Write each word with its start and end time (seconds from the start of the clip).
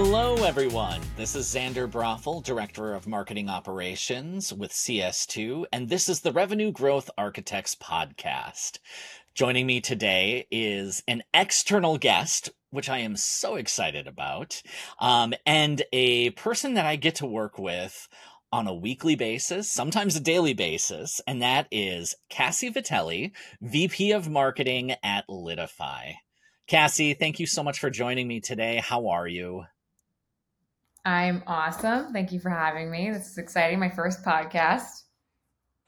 Hello, 0.00 0.44
everyone. 0.44 1.00
This 1.16 1.34
is 1.34 1.52
Xander 1.52 1.90
Brothel, 1.90 2.40
Director 2.40 2.94
of 2.94 3.08
Marketing 3.08 3.48
Operations 3.48 4.52
with 4.52 4.70
CS2, 4.70 5.64
and 5.72 5.88
this 5.88 6.08
is 6.08 6.20
the 6.20 6.30
Revenue 6.30 6.70
Growth 6.70 7.10
Architects 7.18 7.74
podcast. 7.74 8.78
Joining 9.34 9.66
me 9.66 9.80
today 9.80 10.46
is 10.52 11.02
an 11.08 11.24
external 11.34 11.98
guest, 11.98 12.48
which 12.70 12.88
I 12.88 12.98
am 12.98 13.16
so 13.16 13.56
excited 13.56 14.06
about, 14.06 14.62
um, 15.00 15.34
and 15.44 15.82
a 15.92 16.30
person 16.30 16.74
that 16.74 16.86
I 16.86 16.94
get 16.94 17.16
to 17.16 17.26
work 17.26 17.58
with 17.58 18.08
on 18.52 18.68
a 18.68 18.74
weekly 18.74 19.16
basis, 19.16 19.68
sometimes 19.68 20.14
a 20.14 20.20
daily 20.20 20.54
basis, 20.54 21.20
and 21.26 21.42
that 21.42 21.66
is 21.72 22.14
Cassie 22.30 22.70
Vitelli, 22.70 23.32
VP 23.60 24.12
of 24.12 24.30
Marketing 24.30 24.94
at 25.02 25.26
Litify. 25.28 26.14
Cassie, 26.68 27.14
thank 27.14 27.40
you 27.40 27.48
so 27.48 27.64
much 27.64 27.80
for 27.80 27.90
joining 27.90 28.28
me 28.28 28.38
today. 28.38 28.76
How 28.76 29.08
are 29.08 29.26
you? 29.26 29.64
I'm 31.08 31.42
awesome. 31.46 32.12
Thank 32.12 32.32
you 32.32 32.38
for 32.38 32.50
having 32.50 32.90
me. 32.90 33.10
This 33.10 33.30
is 33.30 33.38
exciting. 33.38 33.78
My 33.78 33.88
first 33.88 34.22
podcast. 34.22 35.04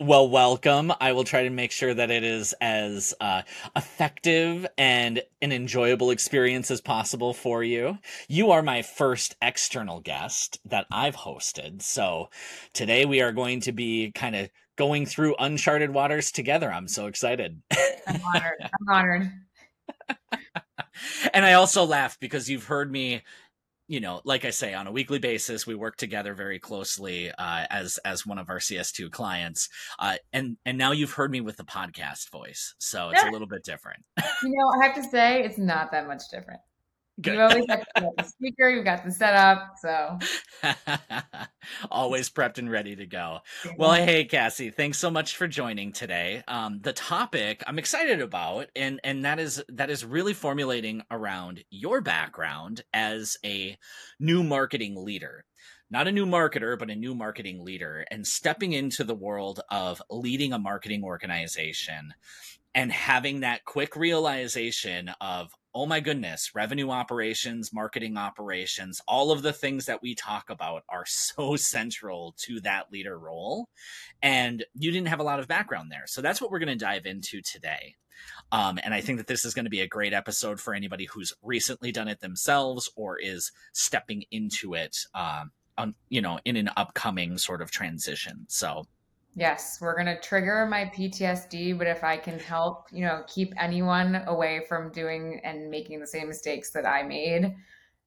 Well, 0.01 0.30
welcome. 0.30 0.95
I 0.98 1.12
will 1.12 1.24
try 1.24 1.43
to 1.43 1.51
make 1.51 1.73
sure 1.73 1.93
that 1.93 2.10
it 2.10 2.24
is 2.24 2.55
as 2.59 3.12
uh, 3.20 3.43
effective 3.77 4.66
and 4.79 5.20
an 5.43 5.52
enjoyable 5.52 6.10
experience 6.10 6.70
as 6.70 6.80
possible 6.80 7.34
for 7.34 7.62
you. 7.62 7.98
You 8.29 8.52
are 8.52 8.62
my 8.62 8.80
first 8.80 9.37
external 9.43 10.01
guest 10.01 10.59
that 10.65 10.87
I've 10.91 11.16
hosted. 11.16 11.82
So 11.82 12.30
today 12.73 13.05
we 13.05 13.21
are 13.21 13.32
going 13.32 13.60
to 13.60 13.73
be 13.73 14.12
kind 14.12 14.34
of 14.34 14.48
going 14.77 15.05
through 15.05 15.37
uncharted 15.38 15.91
waters 15.93 16.32
together. 16.32 16.73
I'm 16.73 16.88
so 16.88 17.09
excited. 17.09 17.60
I'm 18.07 18.23
honored. 18.24 18.62
I'm 18.62 18.88
honored. 18.88 19.32
and 21.34 21.45
I 21.45 21.52
also 21.52 21.84
laugh 21.84 22.18
because 22.18 22.48
you've 22.48 22.65
heard 22.65 22.90
me 22.90 23.21
you 23.91 23.99
know, 23.99 24.21
like 24.24 24.45
I 24.45 24.51
say, 24.51 24.73
on 24.73 24.87
a 24.87 24.93
weekly 24.93 25.19
basis, 25.19 25.66
we 25.66 25.74
work 25.74 25.96
together 25.96 26.33
very 26.33 26.60
closely 26.60 27.29
uh, 27.33 27.66
as 27.69 27.99
as 28.05 28.24
one 28.24 28.38
of 28.38 28.49
our 28.49 28.60
CS2 28.60 29.10
clients, 29.10 29.69
uh, 29.99 30.15
and 30.33 30.57
and 30.65 30.79
now 30.79 30.93
you've 30.93 31.10
heard 31.10 31.33
me 31.33 31.41
with 31.41 31.57
the 31.57 31.65
podcast 31.65 32.30
voice, 32.30 32.77
so 32.79 33.11
it's 33.11 33.24
a 33.24 33.30
little 33.30 33.49
bit 33.49 33.65
different. 33.65 34.05
you 34.16 34.51
know, 34.51 34.80
I 34.80 34.87
have 34.87 34.95
to 34.95 35.02
say, 35.02 35.43
it's 35.43 35.59
not 35.59 35.91
that 35.91 36.07
much 36.07 36.23
different. 36.30 36.61
Good. 37.21 37.35
You've 37.35 37.40
always 37.40 37.66
got 37.66 37.87
the 38.16 38.23
speaker, 38.24 38.68
you've 38.68 38.85
got 38.85 39.04
the 39.04 39.10
setup, 39.10 39.74
so 39.80 40.18
always 41.90 42.30
prepped 42.30 42.59
and 42.59 42.71
ready 42.71 42.96
to 42.96 43.07
go. 43.07 43.40
Well, 43.77 43.95
hey 43.95 44.24
Cassie, 44.24 44.71
thanks 44.71 44.99
so 44.99 45.10
much 45.10 45.37
for 45.37 45.46
joining 45.46 45.93
today. 45.93 46.43
Um, 46.49 46.80
the 46.82 46.93
topic 46.93 47.62
I'm 47.66 47.79
excited 47.79 48.21
about, 48.21 48.68
and 48.74 49.01
and 49.04 49.24
that 49.24 49.38
is 49.38 49.62
that 49.68 49.90
is 49.90 50.04
really 50.04 50.35
formulating 50.35 51.02
around 51.10 51.65
your 51.71 52.01
background 52.01 52.82
as 52.95 53.37
a 53.45 53.77
new 54.18 54.43
marketing 54.43 54.95
leader 54.96 55.45
not 55.93 56.07
a 56.07 56.12
new 56.12 56.24
marketer, 56.24 56.79
but 56.79 56.88
a 56.88 56.95
new 56.95 57.16
marketing 57.16 57.65
leader, 57.65 58.07
and 58.12 58.24
stepping 58.24 58.73
into 58.73 59.02
the 59.02 59.15
world 59.15 59.60
of 59.71 60.01
leading 60.09 60.52
a 60.52 60.59
marketing 60.59 61.02
organization 61.02 62.15
and 62.74 62.93
having 62.93 63.40
that 63.40 63.65
quick 63.65 63.96
realization 63.96 65.10
of 65.21 65.53
oh 65.75 65.87
my 65.87 66.00
goodness, 66.00 66.50
revenue 66.54 66.91
operations, 66.91 67.72
marketing 67.72 68.16
operations, 68.16 69.00
all 69.06 69.31
of 69.31 69.43
the 69.43 69.53
things 69.53 69.87
that 69.87 70.03
we 70.03 70.15
talk 70.15 70.50
about 70.50 70.82
are 70.88 71.04
so 71.06 71.56
central 71.56 72.34
to 72.38 72.60
that 72.60 72.93
leader 72.93 73.19
role. 73.19 73.69
And 74.22 74.65
you 74.75 74.91
didn't 74.91 75.09
have 75.09 75.21
a 75.21 75.25
lot 75.25 75.41
of 75.41 75.49
background 75.49 75.91
there. 75.91 76.04
So 76.06 76.21
that's 76.21 76.41
what 76.41 76.50
we're 76.50 76.59
going 76.59 76.78
to 76.78 76.84
dive 76.84 77.06
into 77.06 77.41
today. 77.43 77.94
Um, 78.53 78.78
and 78.82 78.93
I 78.93 79.00
think 79.00 79.19
that 79.19 79.27
this 79.27 79.44
is 79.44 79.54
going 79.54 79.65
to 79.65 79.71
be 79.71 79.81
a 79.81 79.88
great 79.88 80.12
episode 80.12 80.60
for 80.60 80.75
anybody 80.75 81.06
who's 81.06 81.32
recently 81.43 81.93
done 81.93 82.09
it 82.09 82.21
themselves 82.21 82.91
or 82.97 83.19
is 83.19 83.53
stepping 83.72 84.25
into 84.31 84.75
it, 84.75 84.97
um, 85.15 85.53
on, 85.78 85.94
you 86.10 86.21
know, 86.21 86.38
in 86.44 86.56
an 86.56 86.69
upcoming 86.77 87.39
sort 87.39 87.62
of 87.62 87.71
transition. 87.71 88.45
So 88.49 88.87
Yes, 89.35 89.79
we're 89.81 89.95
going 89.95 90.07
to 90.07 90.21
trigger 90.21 90.67
my 90.67 90.87
PTSD, 90.87 91.79
but 91.79 91.87
if 91.87 92.03
I 92.03 92.17
can 92.17 92.39
help, 92.39 92.89
you 92.91 93.05
know, 93.05 93.23
keep 93.29 93.55
anyone 93.59 94.23
away 94.27 94.65
from 94.69 94.91
doing 94.91 95.41
and 95.45 95.71
making 95.71 96.01
the 96.01 96.07
same 96.07 96.29
mistakes 96.29 96.71
that 96.73 96.85
I 96.85 97.05
made 97.05 97.55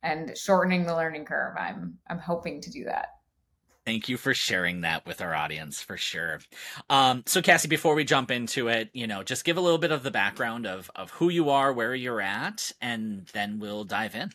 and 0.04 0.38
shortening 0.38 0.86
the 0.86 0.94
learning 0.94 1.26
curve, 1.26 1.56
I'm 1.58 1.98
I'm 2.10 2.20
hoping 2.20 2.60
to 2.62 2.70
do 2.70 2.84
that. 2.86 3.08
Thank 3.86 4.08
you 4.08 4.16
for 4.16 4.34
sharing 4.34 4.82
that 4.82 5.06
with 5.06 5.22
our 5.22 5.34
audience 5.34 5.82
for 5.82 5.98
sure. 5.98 6.40
Um, 6.90 7.24
so 7.26 7.42
Cassie, 7.42 7.68
before 7.68 7.96
we 7.96 8.06
jump 8.06 8.32
into 8.32 8.70
it, 8.70 8.90
you 8.94 9.08
know, 9.08 9.24
just 9.24 9.44
give 9.44 9.58
a 9.58 9.62
little 9.62 9.78
bit 9.78 9.92
of 9.92 10.04
the 10.04 10.12
background 10.12 10.68
of 10.68 10.92
of 10.96 11.10
who 11.12 11.30
you 11.30 11.50
are, 11.50 11.72
where 11.72 11.96
you're 11.96 12.22
at, 12.22 12.72
and 12.82 13.28
then 13.34 13.60
we'll 13.60 13.86
dive 13.86 14.16
in. 14.16 14.30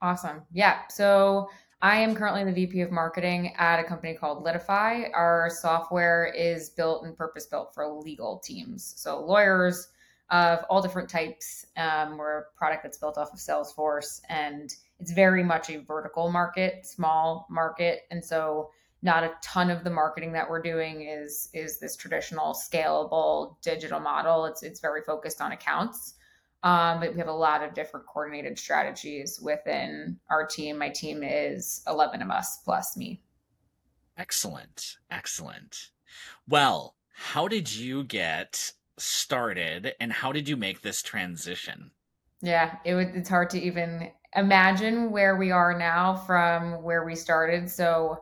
Awesome. 0.00 0.42
Yeah. 0.52 0.86
So 0.88 1.48
I 1.80 1.98
am 1.98 2.16
currently 2.16 2.42
the 2.42 2.52
VP 2.52 2.80
of 2.80 2.90
marketing 2.90 3.54
at 3.56 3.78
a 3.78 3.84
company 3.84 4.14
called 4.14 4.44
Litify. 4.44 5.10
Our 5.14 5.48
software 5.48 6.32
is 6.36 6.70
built 6.70 7.04
and 7.04 7.16
purpose 7.16 7.46
built 7.46 7.72
for 7.72 7.86
legal 7.86 8.38
teams. 8.40 8.94
So, 8.96 9.24
lawyers 9.24 9.88
of 10.30 10.64
all 10.68 10.82
different 10.82 11.08
types. 11.08 11.66
Um, 11.76 12.18
we're 12.18 12.40
a 12.40 12.44
product 12.56 12.82
that's 12.82 12.98
built 12.98 13.16
off 13.16 13.32
of 13.32 13.38
Salesforce 13.38 14.20
and 14.28 14.74
it's 14.98 15.12
very 15.12 15.42
much 15.42 15.70
a 15.70 15.78
vertical 15.78 16.30
market, 16.30 16.84
small 16.84 17.46
market. 17.48 18.02
And 18.10 18.24
so, 18.24 18.70
not 19.00 19.22
a 19.22 19.30
ton 19.40 19.70
of 19.70 19.84
the 19.84 19.90
marketing 19.90 20.32
that 20.32 20.50
we're 20.50 20.60
doing 20.60 21.02
is 21.02 21.48
is 21.54 21.78
this 21.78 21.94
traditional 21.94 22.54
scalable 22.54 23.54
digital 23.62 24.00
model. 24.00 24.46
It's 24.46 24.64
it's 24.64 24.80
very 24.80 25.02
focused 25.02 25.40
on 25.40 25.52
accounts. 25.52 26.14
Um, 26.62 27.00
but 27.00 27.12
we 27.12 27.18
have 27.18 27.28
a 27.28 27.32
lot 27.32 27.62
of 27.62 27.74
different 27.74 28.06
coordinated 28.06 28.58
strategies 28.58 29.40
within 29.40 30.18
our 30.28 30.44
team. 30.46 30.76
My 30.76 30.88
team 30.88 31.22
is 31.22 31.82
11 31.86 32.20
of 32.20 32.30
us 32.30 32.58
plus 32.64 32.96
me. 32.96 33.22
Excellent. 34.16 34.96
Excellent. 35.10 35.90
Well, 36.48 36.96
how 37.14 37.46
did 37.46 37.72
you 37.72 38.02
get 38.02 38.72
started 38.96 39.94
and 40.00 40.12
how 40.12 40.32
did 40.32 40.48
you 40.48 40.56
make 40.56 40.82
this 40.82 41.02
transition? 41.02 41.92
Yeah, 42.40 42.76
it 42.84 42.94
would, 42.94 43.08
it's 43.14 43.28
hard 43.28 43.50
to 43.50 43.60
even 43.60 44.10
imagine 44.34 45.10
where 45.10 45.36
we 45.36 45.50
are 45.50 45.76
now 45.76 46.14
from 46.14 46.82
where 46.82 47.04
we 47.04 47.14
started. 47.14 47.70
So, 47.70 48.20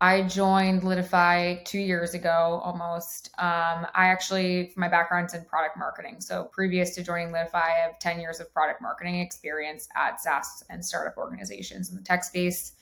I 0.00 0.22
joined 0.22 0.82
Litify 0.82 1.64
two 1.64 1.78
years 1.78 2.14
ago 2.14 2.60
almost. 2.64 3.28
Um, 3.38 3.86
I 3.94 4.06
actually, 4.06 4.72
my 4.76 4.88
background's 4.88 5.34
in 5.34 5.44
product 5.44 5.78
marketing. 5.78 6.20
So 6.20 6.44
previous 6.52 6.94
to 6.96 7.02
joining 7.02 7.28
Litify, 7.28 7.54
I 7.54 7.78
have 7.84 7.98
10 8.00 8.20
years 8.20 8.40
of 8.40 8.52
product 8.52 8.82
marketing 8.82 9.20
experience 9.20 9.88
at 9.96 10.20
SaaS 10.20 10.64
and 10.68 10.84
startup 10.84 11.16
organizations 11.16 11.90
in 11.90 11.96
the 11.96 12.02
tech 12.02 12.24
space. 12.24 12.72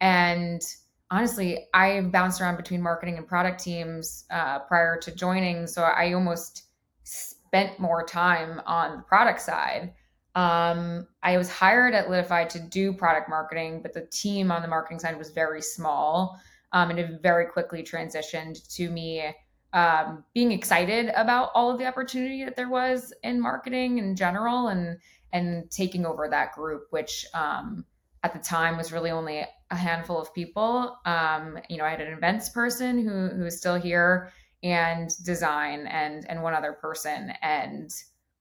And 0.00 0.62
honestly, 1.10 1.66
I 1.74 2.00
bounced 2.00 2.40
around 2.40 2.56
between 2.56 2.80
marketing 2.80 3.18
and 3.18 3.26
product 3.26 3.62
teams 3.62 4.24
uh, 4.30 4.60
prior 4.60 4.98
to 5.00 5.14
joining. 5.14 5.66
So 5.66 5.82
I 5.82 6.12
almost 6.12 6.64
spent 7.02 7.78
more 7.80 8.04
time 8.04 8.62
on 8.66 8.98
the 8.98 9.02
product 9.02 9.42
side. 9.42 9.94
Um, 10.34 11.06
I 11.22 11.36
was 11.36 11.50
hired 11.50 11.94
at 11.94 12.06
Litify 12.06 12.48
to 12.50 12.60
do 12.60 12.92
product 12.94 13.28
marketing, 13.28 13.82
but 13.82 13.92
the 13.92 14.06
team 14.06 14.50
on 14.50 14.62
the 14.62 14.68
marketing 14.68 15.00
side 15.00 15.18
was 15.18 15.30
very 15.30 15.60
small 15.60 16.40
um, 16.72 16.90
and 16.90 16.98
it 16.98 17.22
very 17.22 17.46
quickly 17.46 17.82
transitioned 17.82 18.66
to 18.74 18.90
me 18.90 19.34
um, 19.72 20.24
being 20.34 20.52
excited 20.52 21.10
about 21.16 21.50
all 21.54 21.70
of 21.70 21.78
the 21.78 21.86
opportunity 21.86 22.44
that 22.44 22.56
there 22.56 22.68
was 22.68 23.12
in 23.22 23.40
marketing 23.40 23.98
in 23.98 24.14
general 24.14 24.68
and 24.68 24.98
and 25.32 25.70
taking 25.70 26.04
over 26.04 26.28
that 26.28 26.52
group 26.52 26.86
which 26.90 27.24
um, 27.34 27.84
at 28.22 28.32
the 28.32 28.38
time 28.38 28.76
was 28.76 28.92
really 28.92 29.10
only 29.10 29.44
a 29.70 29.76
handful 29.76 30.20
of 30.20 30.32
people. 30.34 30.98
Um, 31.06 31.58
you 31.68 31.78
know 31.78 31.84
i 31.84 31.90
had 31.90 32.00
an 32.00 32.12
events 32.12 32.50
person 32.50 33.02
who 33.02 33.28
who 33.28 33.46
is 33.46 33.56
still 33.56 33.76
here 33.76 34.30
and 34.62 35.10
design 35.24 35.86
and 35.86 36.28
and 36.28 36.42
one 36.42 36.54
other 36.54 36.72
person 36.74 37.32
and 37.42 37.90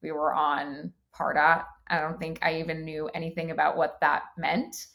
we 0.03 0.11
were 0.11 0.33
on 0.33 0.91
pardot 1.15 1.65
i 1.87 1.99
don't 1.99 2.19
think 2.19 2.39
i 2.41 2.59
even 2.59 2.85
knew 2.85 3.09
anything 3.13 3.51
about 3.51 3.75
what 3.77 3.99
that 4.01 4.23
meant. 4.37 4.87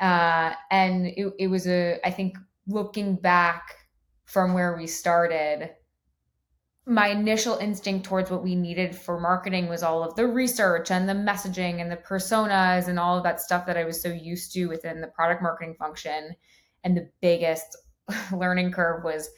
Uh, 0.00 0.52
and 0.72 1.06
it, 1.06 1.32
it 1.38 1.46
was 1.46 1.68
a 1.68 2.00
i 2.04 2.10
think 2.10 2.36
looking 2.66 3.16
back 3.16 3.76
from 4.24 4.54
where 4.54 4.76
we 4.76 4.86
started, 4.86 5.70
my 6.86 7.08
initial 7.08 7.56
instinct 7.56 8.04
towards 8.04 8.30
what 8.30 8.42
we 8.42 8.54
needed 8.54 8.94
for 8.94 9.18
marketing 9.18 9.68
was 9.68 9.82
all 9.82 10.02
of 10.02 10.14
the 10.16 10.26
research 10.26 10.90
and 10.90 11.08
the 11.08 11.14
messaging 11.14 11.80
and 11.80 11.90
the 11.90 11.96
personas 11.96 12.88
and 12.88 12.98
all 12.98 13.16
of 13.16 13.24
that 13.24 13.40
stuff 13.40 13.66
that 13.66 13.76
I 13.76 13.84
was 13.84 14.02
so 14.02 14.10
used 14.10 14.52
to 14.52 14.66
within 14.66 15.00
the 15.00 15.06
product 15.08 15.42
marketing 15.42 15.76
function. 15.78 16.34
And 16.82 16.96
the 16.96 17.08
biggest 17.22 17.76
learning 18.32 18.72
curve 18.72 19.02
was 19.02 19.30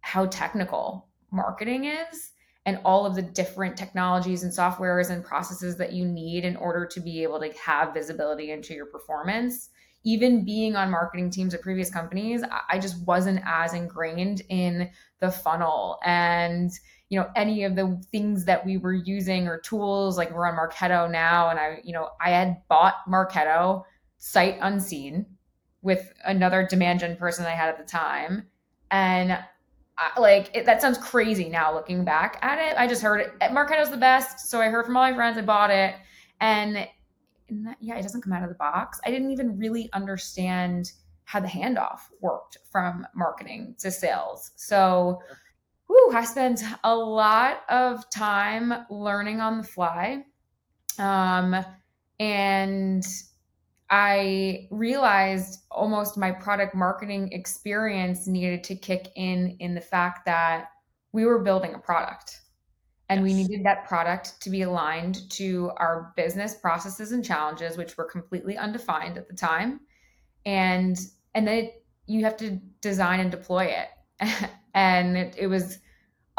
how 0.00 0.26
technical 0.26 1.08
marketing 1.32 1.86
is 1.86 2.32
and 2.64 2.78
all 2.84 3.06
of 3.06 3.16
the 3.16 3.22
different 3.22 3.76
technologies 3.76 4.44
and 4.44 4.52
softwares 4.52 5.10
and 5.10 5.24
processes 5.24 5.76
that 5.78 5.92
you 5.92 6.04
need 6.04 6.44
in 6.44 6.54
order 6.56 6.86
to 6.86 7.00
be 7.00 7.24
able 7.24 7.40
to 7.40 7.52
have 7.54 7.94
visibility 7.94 8.52
into 8.52 8.72
your 8.72 8.86
performance 8.86 9.70
even 10.04 10.44
being 10.44 10.76
on 10.76 10.90
marketing 10.90 11.30
teams 11.30 11.54
at 11.54 11.62
previous 11.62 11.90
companies, 11.90 12.42
I 12.68 12.78
just 12.78 13.06
wasn't 13.06 13.40
as 13.44 13.74
ingrained 13.74 14.42
in 14.48 14.90
the 15.20 15.30
funnel 15.30 15.98
and 16.04 16.70
you 17.08 17.20
know 17.20 17.30
any 17.36 17.64
of 17.64 17.76
the 17.76 18.02
things 18.10 18.46
that 18.46 18.64
we 18.64 18.78
were 18.78 18.94
using 18.94 19.46
or 19.46 19.58
tools 19.58 20.16
like 20.16 20.32
we're 20.34 20.48
on 20.48 20.56
Marketo 20.56 21.08
now 21.10 21.50
and 21.50 21.60
I 21.60 21.78
you 21.84 21.92
know 21.92 22.08
I 22.20 22.30
had 22.30 22.66
bought 22.68 22.94
Marketo 23.06 23.84
sight 24.16 24.56
unseen 24.62 25.26
with 25.82 26.12
another 26.24 26.66
demand 26.68 27.00
gen 27.00 27.16
person 27.16 27.44
I 27.44 27.50
had 27.50 27.68
at 27.68 27.78
the 27.78 27.84
time. 27.84 28.46
And 28.90 29.32
I, 29.98 30.20
like 30.20 30.50
it, 30.54 30.64
that 30.64 30.80
sounds 30.80 30.96
crazy 30.96 31.48
now 31.48 31.74
looking 31.74 32.04
back 32.04 32.38
at 32.40 32.58
it. 32.58 32.78
I 32.78 32.86
just 32.86 33.02
heard 33.02 33.20
it. 33.20 33.32
Marketo's 33.50 33.90
the 33.90 33.96
best. 33.96 34.48
So 34.48 34.60
I 34.60 34.68
heard 34.68 34.86
from 34.86 34.96
all 34.96 35.02
my 35.02 35.14
friends. 35.14 35.36
I 35.36 35.42
bought 35.42 35.70
it. 35.70 35.96
And, 36.40 36.76
and 36.76 36.88
that, 37.64 37.76
yeah, 37.80 37.96
it 37.96 38.02
doesn't 38.02 38.22
come 38.22 38.32
out 38.32 38.42
of 38.42 38.48
the 38.48 38.54
box. 38.56 39.00
I 39.04 39.10
didn't 39.10 39.30
even 39.30 39.58
really 39.58 39.90
understand 39.92 40.92
how 41.24 41.40
the 41.40 41.48
handoff 41.48 42.00
worked 42.20 42.58
from 42.70 43.06
marketing 43.14 43.74
to 43.78 43.90
sales. 43.90 44.52
So 44.56 45.20
whew, 45.86 46.12
I 46.14 46.24
spent 46.24 46.62
a 46.84 46.94
lot 46.94 47.62
of 47.68 48.08
time 48.10 48.86
learning 48.90 49.40
on 49.40 49.58
the 49.58 49.64
fly. 49.64 50.24
Um, 50.98 51.64
and 52.20 53.04
I 53.90 54.68
realized 54.70 55.64
almost 55.70 56.16
my 56.16 56.30
product 56.30 56.74
marketing 56.74 57.32
experience 57.32 58.26
needed 58.26 58.64
to 58.64 58.74
kick 58.74 59.08
in 59.16 59.56
in 59.60 59.74
the 59.74 59.80
fact 59.80 60.24
that 60.26 60.68
we 61.12 61.26
were 61.26 61.40
building 61.40 61.74
a 61.74 61.78
product 61.78 62.41
and 63.12 63.28
yes. 63.28 63.36
we 63.36 63.42
needed 63.42 63.66
that 63.66 63.86
product 63.86 64.40
to 64.40 64.48
be 64.48 64.62
aligned 64.62 65.28
to 65.32 65.70
our 65.76 66.14
business 66.16 66.54
processes 66.54 67.12
and 67.12 67.22
challenges 67.22 67.76
which 67.76 67.98
were 67.98 68.06
completely 68.06 68.56
undefined 68.56 69.18
at 69.18 69.28
the 69.28 69.34
time. 69.34 69.80
And 70.46 70.98
and 71.34 71.46
then 71.46 71.64
it, 71.64 71.84
you 72.06 72.24
have 72.24 72.38
to 72.38 72.58
design 72.80 73.20
and 73.20 73.30
deploy 73.30 73.66
it. 73.66 73.88
And 74.74 75.18
it, 75.18 75.34
it 75.36 75.48
was 75.48 75.80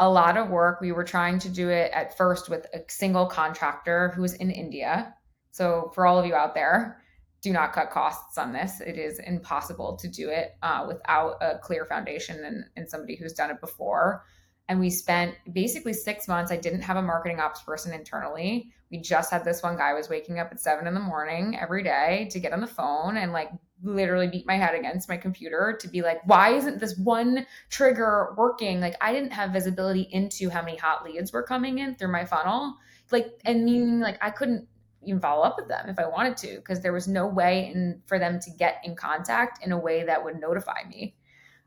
a 0.00 0.10
lot 0.10 0.36
of 0.36 0.50
work. 0.50 0.80
We 0.80 0.90
were 0.90 1.04
trying 1.04 1.38
to 1.38 1.48
do 1.48 1.68
it 1.68 1.92
at 1.92 2.16
first 2.16 2.50
with 2.50 2.66
a 2.74 2.80
single 2.88 3.26
contractor 3.26 4.08
who 4.08 4.22
was 4.22 4.34
in 4.34 4.50
india. 4.50 5.14
So 5.52 5.92
for 5.94 6.04
all 6.04 6.18
of 6.18 6.26
you 6.26 6.34
out 6.34 6.56
there 6.56 7.00
do 7.42 7.52
not 7.52 7.72
cut 7.72 7.92
costs 7.92 8.36
on 8.36 8.52
this. 8.52 8.80
It 8.80 8.98
is 8.98 9.20
impossible 9.20 9.96
to 9.98 10.08
do 10.08 10.30
it 10.30 10.56
uh, 10.64 10.84
without 10.88 11.36
a 11.40 11.58
clear 11.58 11.84
foundation 11.84 12.44
and, 12.44 12.64
and 12.74 12.90
somebody 12.90 13.14
who's 13.14 13.34
done 13.34 13.50
it 13.52 13.60
before 13.60 14.24
and 14.68 14.80
we 14.80 14.90
spent 14.90 15.34
basically 15.52 15.92
six 15.92 16.26
months 16.26 16.50
i 16.50 16.56
didn't 16.56 16.80
have 16.80 16.96
a 16.96 17.02
marketing 17.02 17.40
ops 17.40 17.62
person 17.62 17.92
internally. 17.92 18.70
We 18.90 18.98
just 18.98 19.30
had 19.30 19.44
this 19.44 19.62
one 19.62 19.76
guy 19.76 19.92
was 19.92 20.08
waking 20.08 20.38
up 20.38 20.48
at 20.52 20.60
seven 20.60 20.86
in 20.86 20.94
the 20.94 21.00
morning 21.00 21.58
every 21.58 21.82
day 21.82 22.28
to 22.30 22.38
get 22.38 22.52
on 22.52 22.60
the 22.60 22.66
phone 22.66 23.16
and 23.16 23.32
like 23.32 23.50
literally 23.82 24.28
beat 24.28 24.46
my 24.46 24.54
head 24.54 24.74
against 24.74 25.08
my 25.08 25.16
computer 25.16 25.76
to 25.80 25.88
be 25.88 26.00
like 26.00 26.20
why 26.26 26.50
isn't 26.50 26.78
this 26.78 26.96
one 26.98 27.46
trigger 27.70 28.34
working? 28.36 28.80
Like 28.80 28.96
i 29.00 29.12
didn't 29.12 29.32
have 29.32 29.50
visibility 29.50 30.08
into 30.12 30.48
how 30.48 30.62
many 30.62 30.76
hot 30.76 31.04
leads 31.04 31.32
were 31.32 31.42
coming 31.42 31.78
in 31.78 31.96
through 31.96 32.12
my 32.12 32.24
funnel. 32.24 32.76
Like 33.10 33.40
and 33.44 33.64
meaning 33.64 34.00
like 34.00 34.18
i 34.22 34.30
couldn't 34.30 34.66
even 35.02 35.20
follow 35.20 35.42
up 35.42 35.56
with 35.58 35.68
them 35.68 35.88
if 35.88 35.98
i 35.98 36.06
wanted 36.06 36.36
to 36.38 36.56
because 36.56 36.80
there 36.80 36.92
was 36.92 37.06
no 37.06 37.26
way 37.26 37.70
in 37.74 38.00
for 38.06 38.18
them 38.18 38.40
to 38.40 38.50
get 38.50 38.80
in 38.84 38.96
contact 38.96 39.64
in 39.64 39.72
a 39.72 39.78
way 39.78 40.02
that 40.04 40.24
would 40.24 40.40
notify 40.40 40.82
me 40.88 41.14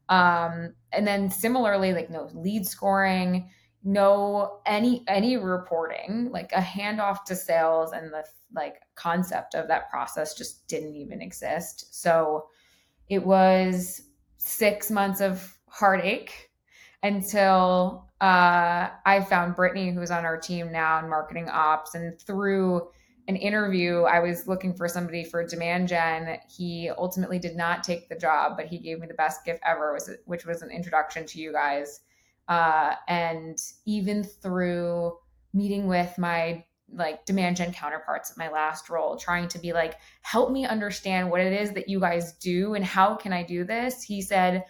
um, 0.09 0.73
and 0.91 1.05
then 1.05 1.29
similarly, 1.29 1.93
like 1.93 2.09
no 2.09 2.29
lead 2.33 2.65
scoring, 2.65 3.49
no 3.83 4.59
any 4.65 5.03
any 5.07 5.37
reporting, 5.37 6.29
like 6.31 6.51
a 6.51 6.61
handoff 6.61 7.23
to 7.25 7.35
sales 7.35 7.91
and 7.91 8.11
the 8.11 8.23
like 8.53 8.75
concept 8.95 9.55
of 9.55 9.67
that 9.67 9.89
process 9.89 10.33
just 10.33 10.67
didn't 10.67 10.95
even 10.95 11.21
exist. 11.21 11.93
So 12.01 12.47
it 13.09 13.25
was 13.25 14.01
six 14.37 14.89
months 14.89 15.21
of 15.21 15.57
heartache 15.67 16.49
until 17.03 18.07
uh, 18.21 18.89
I 19.05 19.21
found 19.21 19.55
Brittany, 19.55 19.91
who's 19.91 20.11
on 20.11 20.25
our 20.25 20.37
team 20.37 20.71
now 20.71 20.99
in 20.99 21.09
marketing 21.09 21.49
ops, 21.49 21.95
and 21.95 22.19
through 22.19 22.89
an 23.27 23.35
interview, 23.35 24.03
I 24.03 24.19
was 24.19 24.47
looking 24.47 24.73
for 24.73 24.87
somebody 24.87 25.23
for 25.23 25.45
demand 25.45 25.89
gen. 25.89 26.37
He 26.49 26.89
ultimately 26.97 27.39
did 27.39 27.57
not 27.57 27.83
take 27.83 28.07
the 28.07 28.15
job, 28.15 28.55
but 28.55 28.67
he 28.67 28.77
gave 28.77 28.99
me 28.99 29.07
the 29.07 29.13
best 29.13 29.43
gift 29.43 29.59
ever, 29.65 29.97
which 30.25 30.45
was 30.45 30.61
an 30.61 30.71
introduction 30.71 31.25
to 31.25 31.39
you 31.39 31.51
guys. 31.51 32.01
Uh, 32.47 32.93
and 33.09 33.57
even 33.85 34.23
through 34.23 35.17
meeting 35.53 35.87
with 35.87 36.17
my 36.17 36.63
like 36.93 37.25
demand 37.25 37.57
gen 37.57 37.73
counterparts 37.73 38.31
at 38.31 38.37
my 38.37 38.49
last 38.49 38.89
role, 38.89 39.17
trying 39.17 39.49
to 39.49 39.59
be 39.59 39.73
like, 39.73 39.95
help 40.21 40.49
me 40.49 40.65
understand 40.65 41.29
what 41.29 41.41
it 41.41 41.51
is 41.51 41.71
that 41.73 41.89
you 41.89 41.99
guys 41.99 42.33
do 42.33 42.75
and 42.75 42.85
how 42.85 43.13
can 43.13 43.33
I 43.33 43.43
do 43.43 43.65
this? 43.65 44.03
He 44.03 44.21
said, 44.21 44.63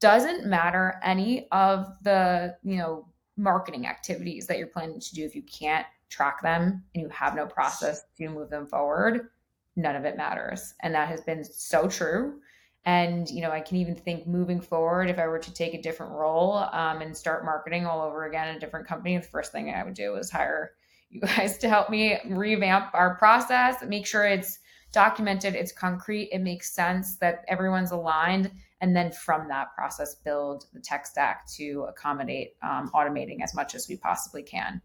doesn't 0.00 0.44
matter 0.44 1.00
any 1.02 1.48
of 1.50 1.86
the, 2.02 2.56
you 2.62 2.76
know, 2.76 3.06
marketing 3.38 3.86
activities 3.86 4.46
that 4.46 4.58
you're 4.58 4.66
planning 4.66 5.00
to 5.00 5.14
do 5.14 5.24
if 5.24 5.34
you 5.34 5.42
can't 5.42 5.86
track 6.12 6.42
them 6.42 6.84
and 6.94 7.02
you 7.02 7.08
have 7.08 7.34
no 7.34 7.46
process 7.46 8.02
to 8.18 8.28
move 8.28 8.50
them 8.50 8.66
forward, 8.66 9.28
none 9.76 9.96
of 9.96 10.04
it 10.04 10.16
matters. 10.16 10.74
And 10.82 10.94
that 10.94 11.08
has 11.08 11.20
been 11.22 11.44
so 11.44 11.88
true. 11.88 12.40
And, 12.84 13.28
you 13.30 13.42
know, 13.42 13.50
I 13.50 13.60
can 13.60 13.76
even 13.76 13.94
think 13.94 14.26
moving 14.26 14.60
forward, 14.60 15.08
if 15.08 15.18
I 15.18 15.28
were 15.28 15.38
to 15.38 15.54
take 15.54 15.74
a 15.74 15.80
different 15.80 16.12
role 16.12 16.54
um, 16.72 17.00
and 17.00 17.16
start 17.16 17.44
marketing 17.44 17.86
all 17.86 18.02
over 18.02 18.26
again 18.26 18.48
in 18.48 18.56
a 18.56 18.60
different 18.60 18.88
company, 18.88 19.16
the 19.16 19.22
first 19.22 19.52
thing 19.52 19.70
I 19.70 19.84
would 19.84 19.94
do 19.94 20.16
is 20.16 20.30
hire 20.30 20.72
you 21.10 21.20
guys 21.20 21.58
to 21.58 21.68
help 21.68 21.90
me 21.90 22.18
revamp 22.28 22.92
our 22.94 23.14
process, 23.16 23.76
make 23.86 24.06
sure 24.06 24.24
it's 24.24 24.58
documented, 24.92 25.54
it's 25.54 25.72
concrete, 25.72 26.28
it 26.32 26.40
makes 26.40 26.74
sense 26.74 27.16
that 27.18 27.44
everyone's 27.48 27.92
aligned. 27.92 28.50
And 28.80 28.96
then 28.96 29.12
from 29.12 29.46
that 29.48 29.68
process, 29.76 30.16
build 30.16 30.64
the 30.72 30.80
tech 30.80 31.06
stack 31.06 31.46
to 31.56 31.86
accommodate 31.88 32.54
um, 32.62 32.90
automating 32.94 33.42
as 33.42 33.54
much 33.54 33.76
as 33.76 33.88
we 33.88 33.96
possibly 33.96 34.42
can. 34.42 34.82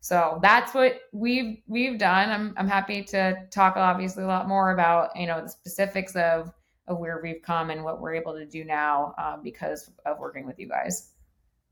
So 0.00 0.38
that's 0.42 0.74
what 0.74 1.00
we've 1.12 1.58
we've 1.66 1.98
done. 1.98 2.30
I'm 2.30 2.54
I'm 2.56 2.68
happy 2.68 3.04
to 3.04 3.46
talk 3.50 3.76
obviously 3.76 4.24
a 4.24 4.26
lot 4.26 4.48
more 4.48 4.72
about 4.72 5.14
you 5.14 5.26
know 5.26 5.42
the 5.42 5.48
specifics 5.48 6.16
of 6.16 6.52
of 6.88 6.98
where 6.98 7.20
we've 7.22 7.42
come 7.42 7.70
and 7.70 7.84
what 7.84 8.00
we're 8.00 8.14
able 8.14 8.34
to 8.34 8.46
do 8.46 8.64
now 8.64 9.14
um, 9.18 9.42
because 9.42 9.90
of 10.06 10.18
working 10.18 10.46
with 10.46 10.58
you 10.58 10.68
guys. 10.68 11.12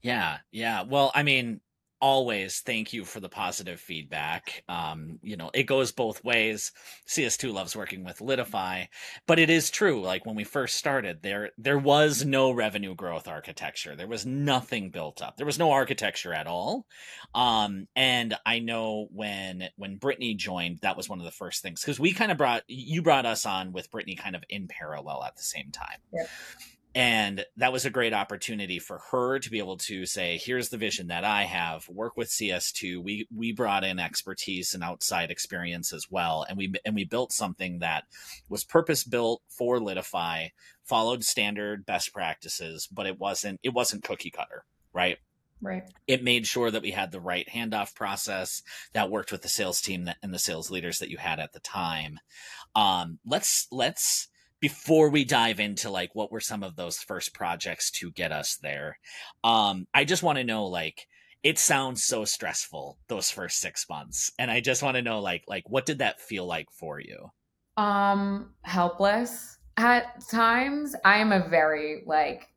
Yeah, 0.03 0.39
yeah. 0.53 0.83
Well, 0.83 1.11
I 1.15 1.23
mean, 1.23 1.61
always 2.01 2.61
thank 2.61 2.93
you 2.93 3.05
for 3.05 3.21
the 3.21 3.29
positive 3.29 3.81
feedback. 3.81 4.65
Um, 4.69 5.19
you 5.23 5.37
know, 5.37 5.51
it 5.55 5.65
goes 5.65 5.93
both 5.93 6.23
ways. 6.25 6.73
CS2 7.09 7.53
loves 7.53 7.77
working 7.77 8.05
with 8.05 8.19
Litify, 8.19 8.89
but 9.27 9.39
it 9.39 9.51
is 9.51 9.71
true. 9.71 10.03
Like 10.03 10.27
when 10.27 10.37
we 10.37 10.45
first 10.45 10.77
started, 10.77 11.23
there 11.23 11.51
there 11.59 11.79
was 11.79 12.25
no 12.25 12.51
revenue 12.53 12.95
growth 12.95 13.29
architecture. 13.29 13.97
There 13.97 14.07
was 14.07 14.27
nothing 14.27 14.91
built 14.91 15.23
up. 15.23 15.37
There 15.37 15.47
was 15.47 15.59
no 15.59 15.73
architecture 15.73 16.33
at 16.33 16.47
all. 16.47 16.87
Um, 17.35 17.87
and 17.97 18.35
I 18.47 18.59
know 18.59 19.09
when 19.11 19.69
when 19.77 19.97
Brittany 19.97 20.35
joined, 20.35 20.79
that 20.83 20.97
was 20.97 21.09
one 21.09 21.19
of 21.19 21.25
the 21.25 21.31
first 21.31 21.63
things 21.63 21.81
because 21.81 22.01
we 22.01 22.13
kind 22.13 22.33
of 22.33 22.39
brought 22.39 22.63
you 22.69 23.03
brought 23.03 23.27
us 23.27 23.47
on 23.47 23.73
with 23.73 23.91
Brittany 23.91 24.17
kind 24.17 24.37
of 24.37 24.45
in 24.49 24.69
parallel 24.69 25.25
at 25.25 25.37
the 25.37 25.43
same 25.43 25.71
time. 25.71 25.99
Yeah 26.13 26.27
and 26.95 27.45
that 27.57 27.73
was 27.73 27.85
a 27.85 27.91
great 27.91 28.15
opportunity 28.15 28.79
for 28.79 28.99
her 29.11 29.39
to 29.39 29.51
be 29.51 29.59
able 29.59 29.77
to 29.77 30.07
say 30.07 30.39
here's 30.39 30.71
the 30.71 30.77
vision 30.77 31.09
that 31.09 31.25
i 31.25 31.45
have 31.45 31.89
work 31.89 32.17
with 32.17 32.29
cs2 32.29 33.03
we 33.03 33.27
we 33.35 33.53
brought 33.53 33.85
in 33.85 33.99
expertise 33.99 34.75
and 34.75 34.83
outside 34.83 35.31
experience 35.31 35.93
as 35.93 36.07
well 36.11 36.45
and 36.49 36.57
we 36.57 36.73
and 36.85 36.95
we 36.95 37.05
built 37.05 37.33
something 37.33 37.79
that 37.79 38.05
was 38.49 38.65
purpose 38.65 39.05
built 39.05 39.43
for 39.49 39.79
litify 39.79 40.51
followed 40.85 41.25
standard 41.25 41.85
best 41.85 42.13
practices 42.13 42.89
but 42.91 43.07
it 43.07 43.19
wasn't 43.19 43.61
it 43.63 43.75
wasn't 43.75 44.03
cookie 44.03 44.31
cutter 44.31 44.65
right 44.93 45.19
Right. 45.61 45.83
It 46.07 46.23
made 46.23 46.47
sure 46.47 46.71
that 46.71 46.83
we 46.83 46.93
had 46.93 47.11
the 47.11 47.21
right 47.21 47.49
handoff 47.53 47.95
process 47.95 48.63
that 48.93 49.11
worked 49.11 49.33
with 49.33 49.43
the 49.43 49.49
sales 49.49 49.81
team 49.81 50.09
and 50.23 50.33
the 50.33 50.39
sales 50.39 50.71
leaders 50.71 50.99
that 50.99 51.11
you 51.11 51.17
had 51.17 51.41
at 51.41 51.53
the 51.53 51.61
time. 51.61 52.21
Um, 52.77 53.19
let's 53.27 53.67
let's 53.73 54.29
before 54.61 55.11
we 55.11 55.25
dive 55.25 55.61
into 55.61 55.91
like 55.91 56.11
what 56.15 56.33
were 56.33 56.41
some 56.41 56.63
of 56.63 56.77
those 56.77 56.99
first 56.99 57.35
projects 57.35 57.91
to 57.91 58.11
get 58.11 58.33
us 58.33 58.57
there 58.63 58.99
um 59.45 59.87
i 59.95 60.05
just 60.05 60.23
want 60.23 60.39
to 60.39 60.45
know 60.45 60.67
like 60.67 61.07
it 61.43 61.59
sounds 61.59 62.05
so 62.05 62.25
stressful 62.25 62.99
those 63.09 63.31
first 63.31 63.59
six 63.59 63.89
months 63.89 64.31
and 64.39 64.51
i 64.51 64.61
just 64.61 64.83
want 64.83 64.97
to 64.97 65.03
know 65.03 65.21
like 65.21 65.45
like 65.47 65.65
what 65.69 65.87
did 65.87 65.99
that 65.99 66.21
feel 66.21 66.47
like 66.47 66.71
for 66.71 67.01
you? 67.01 67.31
Um 67.77 68.55
helpless. 68.63 69.59
At 69.77 70.27
times 70.29 70.95
i 71.05 71.19
am 71.19 71.33
a 71.33 71.49
very 71.49 72.03
like 72.07 72.49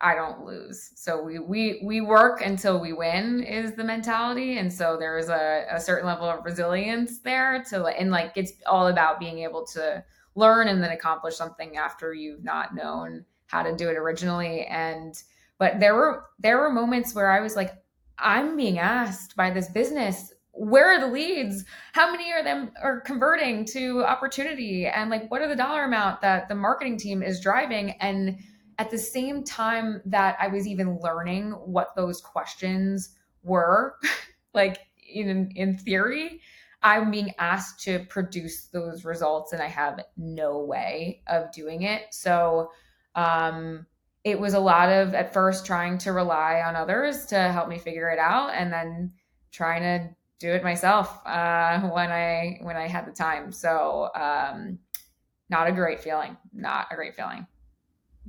i 0.00 0.14
don't 0.14 0.44
lose. 0.44 0.92
So 0.94 1.22
we 1.22 1.38
we 1.40 1.82
we 1.84 2.00
work 2.00 2.40
until 2.40 2.80
we 2.80 2.92
win 2.92 3.42
is 3.42 3.74
the 3.74 3.84
mentality 3.84 4.58
and 4.58 4.72
so 4.72 4.96
there's 4.98 5.28
a, 5.28 5.66
a 5.70 5.80
certain 5.80 6.06
level 6.06 6.28
of 6.28 6.44
resilience 6.44 7.18
there 7.20 7.64
to 7.70 7.86
and 7.86 8.10
like 8.10 8.32
it's 8.36 8.52
all 8.66 8.86
about 8.86 9.18
being 9.18 9.40
able 9.40 9.66
to 9.66 10.04
learn 10.40 10.68
and 10.68 10.82
then 10.82 10.90
accomplish 10.90 11.36
something 11.36 11.76
after 11.76 12.12
you've 12.12 12.42
not 12.42 12.74
known 12.74 13.24
how 13.46 13.62
to 13.62 13.76
do 13.76 13.88
it 13.88 13.96
originally. 13.96 14.66
And 14.66 15.14
but 15.58 15.78
there 15.78 15.94
were 15.94 16.24
there 16.38 16.58
were 16.58 16.70
moments 16.70 17.14
where 17.14 17.30
i 17.30 17.40
was 17.40 17.54
like 17.54 17.74
i'm 18.18 18.56
being 18.56 18.78
asked 18.78 19.36
by 19.36 19.50
this 19.50 19.68
business 19.68 20.32
where 20.52 20.92
are 20.92 21.00
the 21.00 21.06
leads? 21.06 21.64
How 21.92 22.10
many 22.10 22.32
of 22.32 22.44
them 22.44 22.72
are 22.82 23.00
converting 23.00 23.64
to 23.66 24.04
opportunity? 24.04 24.84
And 24.86 25.08
like 25.08 25.30
what 25.30 25.40
are 25.40 25.48
the 25.48 25.54
dollar 25.54 25.84
amount 25.84 26.20
that 26.22 26.48
the 26.48 26.56
marketing 26.56 26.98
team 26.98 27.22
is 27.22 27.40
driving? 27.40 27.92
And 28.00 28.36
at 28.80 28.90
the 28.90 28.98
same 28.98 29.44
time 29.44 30.00
that 30.06 30.36
i 30.40 30.48
was 30.48 30.66
even 30.66 30.98
learning 31.00 31.50
what 31.50 31.94
those 31.94 32.20
questions 32.22 33.10
were 33.42 33.96
like 34.54 34.78
in 35.14 35.50
in 35.54 35.76
theory 35.76 36.40
I'm 36.82 37.10
being 37.10 37.32
asked 37.38 37.84
to 37.84 38.04
produce 38.08 38.66
those 38.66 39.04
results 39.04 39.52
and 39.52 39.62
I 39.62 39.66
have 39.66 40.04
no 40.16 40.60
way 40.60 41.22
of 41.26 41.52
doing 41.52 41.82
it. 41.82 42.02
So 42.10 42.70
um, 43.14 43.86
it 44.24 44.38
was 44.38 44.54
a 44.54 44.60
lot 44.60 44.88
of 44.88 45.14
at 45.14 45.32
first 45.32 45.66
trying 45.66 45.98
to 45.98 46.12
rely 46.12 46.62
on 46.64 46.76
others 46.76 47.26
to 47.26 47.38
help 47.38 47.68
me 47.68 47.78
figure 47.78 48.08
it 48.10 48.18
out 48.18 48.50
and 48.54 48.72
then 48.72 49.12
trying 49.52 49.82
to 49.82 50.14
do 50.38 50.50
it 50.52 50.62
myself 50.62 51.20
uh, 51.26 51.80
when 51.92 52.10
I 52.10 52.58
when 52.62 52.76
I 52.76 52.88
had 52.88 53.06
the 53.06 53.12
time. 53.12 53.52
So 53.52 54.08
um, 54.14 54.78
not 55.48 55.68
a 55.68 55.72
great 55.72 56.00
feeling. 56.00 56.36
Not 56.52 56.86
a 56.90 56.96
great 56.96 57.14
feeling 57.14 57.46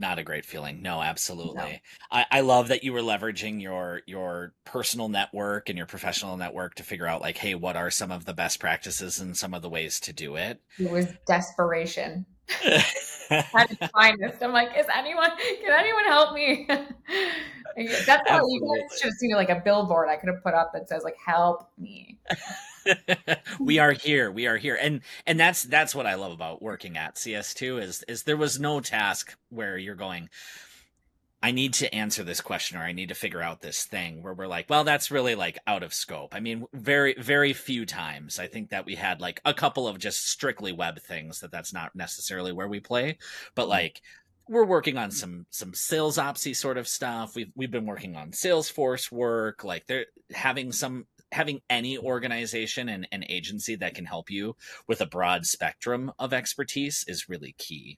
not 0.02 0.20
a 0.20 0.24
great 0.24 0.44
feeling. 0.44 0.82
No 0.82 1.02
absolutely. 1.02 1.54
No. 1.56 1.78
I, 2.12 2.26
I 2.30 2.42
love 2.42 2.68
that 2.68 2.84
you 2.84 2.92
were 2.92 3.02
leveraging 3.02 3.62
your 3.62 4.02
your 4.06 4.54
personal 4.66 5.08
network 5.08 5.70
and 5.70 5.78
your 5.78 5.88
professional 5.88 6.36
network 6.36 6.76
to 6.76 6.84
figure 6.84 7.08
out 7.08 7.22
like 7.22 7.38
hey 7.38 7.56
what 7.56 7.78
are 7.78 7.92
some 7.92 8.12
of 8.12 8.26
the 8.26 8.34
best 8.34 8.60
practices 8.60 9.20
and 9.20 9.38
some 9.38 9.54
of 9.54 9.62
the 9.62 9.70
ways 9.70 10.00
to 10.02 10.12
do 10.12 10.36
it. 10.36 10.60
It 10.78 10.92
was 10.92 11.08
desperation. 11.26 12.26
I 12.66 12.84
had 13.54 13.70
to 13.70 13.88
find 13.90 14.20
this. 14.20 14.42
I'm 14.42 14.52
like 14.52 14.78
is 14.78 14.88
anyone 14.94 15.30
can 15.38 15.80
anyone 15.80 16.06
help 16.06 16.34
me? 16.34 16.68
That's 18.06 18.30
how 18.30 18.46
you 18.46 18.60
guys 18.60 19.00
should 19.00 19.06
have 19.06 19.14
seen 19.14 19.32
like 19.32 19.50
a 19.50 19.62
billboard 19.64 20.10
i 20.10 20.18
could 20.18 20.28
have 20.28 20.44
put 20.44 20.54
up 20.54 20.74
that 20.74 20.90
says 20.90 21.04
like 21.06 21.16
help 21.26 21.70
me 21.78 22.20
we 23.60 23.80
are 23.80 23.92
here 23.92 24.32
we 24.32 24.48
are 24.48 24.58
here 24.58 24.78
and 24.80 25.02
and 25.26 25.40
that's 25.40 25.64
that's 25.64 25.96
what 25.96 26.06
i 26.06 26.16
love 26.16 26.32
about 26.32 26.62
working 26.62 26.98
at 26.98 27.16
cs2 27.16 27.82
is 27.82 28.04
is 28.08 28.24
there 28.24 28.38
was 28.38 28.60
no 28.60 28.80
task 28.80 29.38
where 29.50 29.78
you're 29.78 29.96
going 29.96 30.30
i 31.44 31.52
need 31.52 31.74
to 31.74 31.94
answer 31.94 32.24
this 32.24 32.42
question 32.42 32.78
or 32.78 32.82
i 32.82 32.92
need 32.92 33.10
to 33.10 33.16
figure 33.16 33.42
out 33.42 33.62
this 33.62 33.86
thing 33.86 34.24
where 34.24 34.34
we're 34.34 34.48
like 34.48 34.70
well 34.70 34.84
that's 34.84 35.12
really 35.12 35.36
like 35.36 35.60
out 35.68 35.84
of 35.84 35.94
scope 35.94 36.34
i 36.34 36.40
mean 36.40 36.66
very 36.74 37.16
very 37.20 37.54
few 37.54 37.86
times 37.86 38.40
i 38.40 38.48
think 38.48 38.70
that 38.70 38.86
we 38.86 38.96
had 38.96 39.22
like 39.22 39.42
a 39.46 39.54
couple 39.54 39.88
of 39.88 40.00
just 40.00 40.30
strictly 40.30 40.72
web 40.72 41.00
things 41.00 41.40
that 41.40 41.52
that's 41.52 41.74
not 41.74 41.96
necessarily 41.96 42.52
where 42.52 42.68
we 42.68 42.80
play 42.80 43.18
but 43.56 43.64
mm-hmm. 43.64 43.72
like 43.72 44.02
we're 44.52 44.66
working 44.66 44.98
on 44.98 45.12
some 45.12 45.46
some 45.50 45.74
sales 45.74 46.18
opsy 46.18 46.54
sort 46.54 46.78
of 46.78 46.86
stuff. 46.86 47.36
We've 47.36 47.52
we've 47.56 47.72
been 47.72 47.86
working 47.86 48.18
on 48.18 48.32
Salesforce 48.32 49.10
work. 49.10 49.64
Like 49.64 49.88
they're 49.88 50.08
having 50.34 50.74
some 50.74 51.06
having 51.32 51.62
any 51.70 51.98
organization 51.98 52.90
and 52.90 53.08
an 53.12 53.24
agency 53.30 53.76
that 53.76 53.96
can 53.96 54.06
help 54.06 54.30
you 54.30 54.56
with 54.88 55.02
a 55.02 55.06
broad 55.06 55.46
spectrum 55.46 56.12
of 56.20 56.34
expertise 56.34 57.06
is 57.08 57.30
really 57.30 57.56
key. 57.58 57.98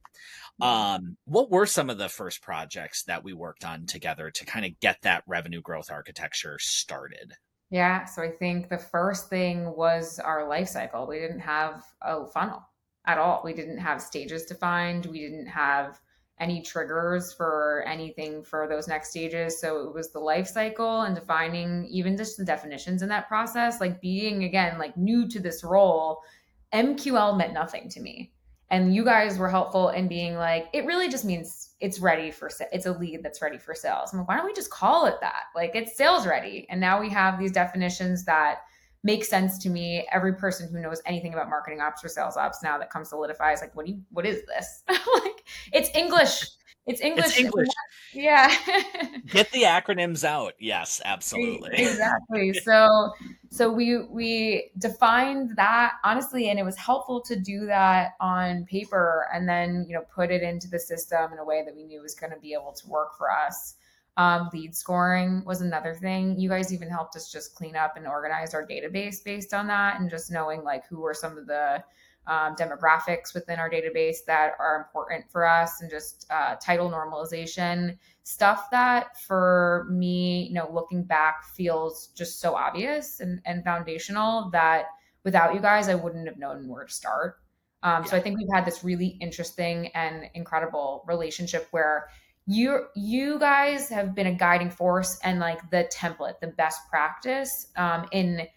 Um, 0.61 1.17
what 1.25 1.49
were 1.49 1.65
some 1.65 1.89
of 1.89 1.97
the 1.97 2.09
first 2.09 2.41
projects 2.41 3.03
that 3.03 3.23
we 3.23 3.33
worked 3.33 3.65
on 3.65 3.85
together 3.85 4.29
to 4.29 4.45
kind 4.45 4.65
of 4.65 4.79
get 4.79 4.97
that 5.01 5.23
revenue 5.27 5.61
growth 5.61 5.89
architecture 5.89 6.57
started? 6.59 7.33
Yeah, 7.71 8.05
so 8.05 8.21
I 8.21 8.29
think 8.29 8.69
the 8.69 8.77
first 8.77 9.29
thing 9.29 9.75
was 9.75 10.19
our 10.19 10.47
life 10.47 10.67
cycle. 10.67 11.07
We 11.07 11.19
didn't 11.19 11.39
have 11.39 11.83
a 12.03 12.27
funnel 12.27 12.61
at 13.05 13.17
all. 13.17 13.41
We 13.43 13.53
didn't 13.53 13.79
have 13.79 13.99
stages 14.01 14.45
defined. 14.45 15.07
We 15.07 15.21
didn't 15.21 15.47
have 15.47 15.99
any 16.43 16.61
triggers 16.61 17.31
for 17.31 17.85
anything 17.87 18.43
for 18.43 18.67
those 18.67 18.87
next 18.89 19.11
stages. 19.11 19.61
So 19.61 19.87
it 19.87 19.93
was 19.93 20.11
the 20.11 20.19
life 20.19 20.47
cycle 20.47 21.01
and 21.01 21.15
defining 21.15 21.85
even 21.85 22.17
just 22.17 22.37
the 22.37 22.43
definitions 22.43 23.01
in 23.01 23.07
that 23.09 23.29
process. 23.29 23.79
Like 23.79 24.01
being 24.01 24.43
again 24.43 24.77
like 24.77 24.97
new 24.97 25.25
to 25.29 25.39
this 25.39 25.63
role, 25.63 26.21
MQL 26.73 27.37
meant 27.37 27.53
nothing 27.53 27.87
to 27.89 28.01
me. 28.01 28.33
And 28.69 28.93
you 28.93 29.05
guys 29.05 29.37
were 29.37 29.49
helpful 29.49 29.89
in 29.89 30.09
being 30.09 30.35
like, 30.35 30.67
it 30.73 30.85
really 30.85 31.07
just 31.07 31.23
means 31.23 31.75
it's 31.79 31.99
ready 31.99 32.29
for 32.29 32.49
it's 32.73 32.87
a 32.87 32.91
lead 32.91 33.23
that's 33.23 33.41
ready 33.41 33.57
for 33.57 33.73
sales. 33.73 34.11
I'm 34.11 34.19
like, 34.19 34.27
why 34.27 34.35
don't 34.35 34.45
we 34.45 34.53
just 34.53 34.71
call 34.71 35.05
it 35.05 35.15
that? 35.21 35.43
Like 35.55 35.75
it's 35.75 35.95
sales 35.95 36.27
ready. 36.27 36.65
And 36.69 36.81
now 36.81 36.99
we 36.99 37.09
have 37.09 37.39
these 37.39 37.51
definitions 37.51 38.25
that 38.25 38.63
makes 39.03 39.29
sense 39.29 39.57
to 39.59 39.69
me. 39.69 40.07
Every 40.11 40.33
person 40.33 40.69
who 40.71 40.79
knows 40.79 41.01
anything 41.05 41.33
about 41.33 41.49
marketing 41.49 41.81
ops 41.81 42.03
or 42.03 42.07
sales 42.07 42.37
ops 42.37 42.63
now 42.63 42.77
that 42.77 42.89
comes 42.89 43.09
to 43.09 43.15
Litify 43.15 43.53
is 43.53 43.61
like, 43.61 43.75
what 43.75 43.85
do 43.85 43.93
you, 43.93 44.01
what 44.11 44.25
is 44.25 44.43
this? 44.45 44.83
like, 44.87 45.45
it's 45.71 45.89
English. 45.95 46.45
It's 46.85 46.99
English. 46.99 47.27
It's 47.27 47.39
English. 47.39 47.69
Yeah. 48.13 48.53
Get 49.27 49.49
the 49.51 49.63
acronyms 49.63 50.25
out. 50.25 50.53
Yes, 50.59 51.01
absolutely. 51.05 51.71
Exactly. 51.75 52.53
So, 52.53 53.13
so 53.49 53.71
we 53.71 54.03
we 54.09 54.71
defined 54.77 55.55
that 55.55 55.93
honestly, 56.03 56.49
and 56.49 56.59
it 56.59 56.63
was 56.63 56.75
helpful 56.75 57.21
to 57.21 57.39
do 57.39 57.65
that 57.67 58.11
on 58.19 58.65
paper, 58.65 59.27
and 59.33 59.47
then 59.47 59.85
you 59.87 59.95
know 59.95 60.03
put 60.13 60.29
it 60.29 60.41
into 60.41 60.67
the 60.69 60.79
system 60.79 61.31
in 61.31 61.39
a 61.39 61.45
way 61.45 61.63
that 61.65 61.73
we 61.73 61.85
knew 61.85 62.01
was 62.01 62.15
going 62.15 62.33
to 62.33 62.39
be 62.39 62.53
able 62.53 62.73
to 62.73 62.87
work 62.89 63.17
for 63.17 63.31
us. 63.31 63.75
Um, 64.15 64.49
lead 64.53 64.75
scoring 64.75 65.43
was 65.43 65.61
another 65.61 65.95
thing. 65.95 66.39
You 66.39 66.47
guys 66.47 66.71
even 66.71 66.89
helped 66.89 67.15
us 67.15 67.31
just 67.31 67.55
clean 67.55 67.75
up 67.75 67.97
and 67.97 68.05
organize 68.05 68.53
our 68.53 68.65
database 68.65 69.23
based 69.23 69.53
on 69.53 69.67
that, 69.67 69.99
and 69.99 70.09
just 70.09 70.31
knowing 70.31 70.63
like 70.63 70.85
who 70.87 70.99
were 70.99 71.15
some 71.15 71.37
of 71.37 71.47
the 71.47 71.83
um, 72.27 72.55
demographics 72.55 73.33
within 73.33 73.59
our 73.59 73.69
database 73.69 74.17
that 74.27 74.53
are 74.59 74.77
important 74.77 75.25
for 75.31 75.47
us, 75.47 75.81
and 75.81 75.89
just 75.89 76.27
uh, 76.29 76.55
title 76.61 76.91
normalization 76.91 77.97
stuff 78.23 78.69
that 78.71 79.19
for 79.19 79.85
me, 79.89 80.43
you 80.47 80.53
know, 80.53 80.69
looking 80.71 81.03
back 81.03 81.43
feels 81.55 82.07
just 82.15 82.39
so 82.39 82.55
obvious 82.55 83.19
and, 83.19 83.41
and 83.45 83.63
foundational 83.63 84.49
that 84.51 84.85
without 85.23 85.53
you 85.53 85.59
guys, 85.59 85.89
I 85.89 85.95
wouldn't 85.95 86.27
have 86.27 86.37
known 86.37 86.67
where 86.67 86.85
to 86.85 86.93
start. 86.93 87.39
Um, 87.81 88.03
yeah. 88.03 88.09
So 88.11 88.17
I 88.17 88.21
think 88.21 88.37
we've 88.37 88.47
had 88.53 88.65
this 88.65 88.83
really 88.83 89.17
interesting 89.19 89.87
and 89.93 90.29
incredible 90.33 91.03
relationship 91.05 91.67
where 91.71 92.07
you 92.45 92.85
you 92.95 93.39
guys 93.39 93.89
have 93.89 94.13
been 94.13 94.27
a 94.27 94.33
guiding 94.33 94.69
force 94.69 95.17
and 95.23 95.39
like 95.39 95.69
the 95.69 95.89
template 95.93 96.39
the 96.41 96.47
best 96.47 96.81
practice 96.89 97.67
um, 97.77 98.05
in 98.11 98.47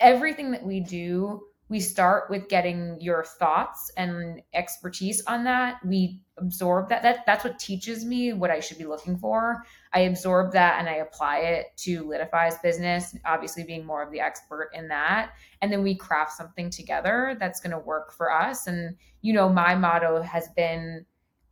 everything 0.00 0.50
that 0.50 0.64
we 0.64 0.80
do. 0.80 1.42
We 1.68 1.80
start 1.80 2.30
with 2.30 2.48
getting 2.48 2.96
your 3.00 3.24
thoughts 3.24 3.90
and 3.96 4.40
expertise 4.54 5.22
on 5.26 5.42
that. 5.44 5.84
We 5.84 6.20
absorb 6.38 6.88
that 6.90 7.02
that 7.02 7.26
that's 7.26 7.44
what 7.44 7.58
teaches 7.58 8.04
me 8.04 8.32
what 8.34 8.50
i 8.50 8.60
should 8.60 8.78
be 8.78 8.84
looking 8.84 9.16
for. 9.16 9.64
I 9.92 10.00
absorb 10.00 10.52
that 10.52 10.78
and 10.78 10.88
i 10.88 10.96
apply 10.96 11.38
it 11.38 11.66
to 11.78 12.04
litify's 12.04 12.58
business 12.58 13.16
obviously 13.24 13.64
being 13.64 13.86
more 13.86 14.02
of 14.02 14.12
the 14.12 14.20
expert 14.20 14.70
in 14.74 14.88
that. 14.88 15.32
And 15.62 15.72
then 15.72 15.82
we 15.82 15.96
craft 15.96 16.32
something 16.32 16.68
together 16.70 17.36
that's 17.40 17.60
going 17.60 17.72
to 17.72 17.78
work 17.78 18.12
for 18.12 18.30
us. 18.30 18.66
And 18.66 18.96
you 19.22 19.32
know 19.32 19.48
my 19.48 19.74
motto 19.74 20.20
has 20.22 20.48
been 20.56 21.06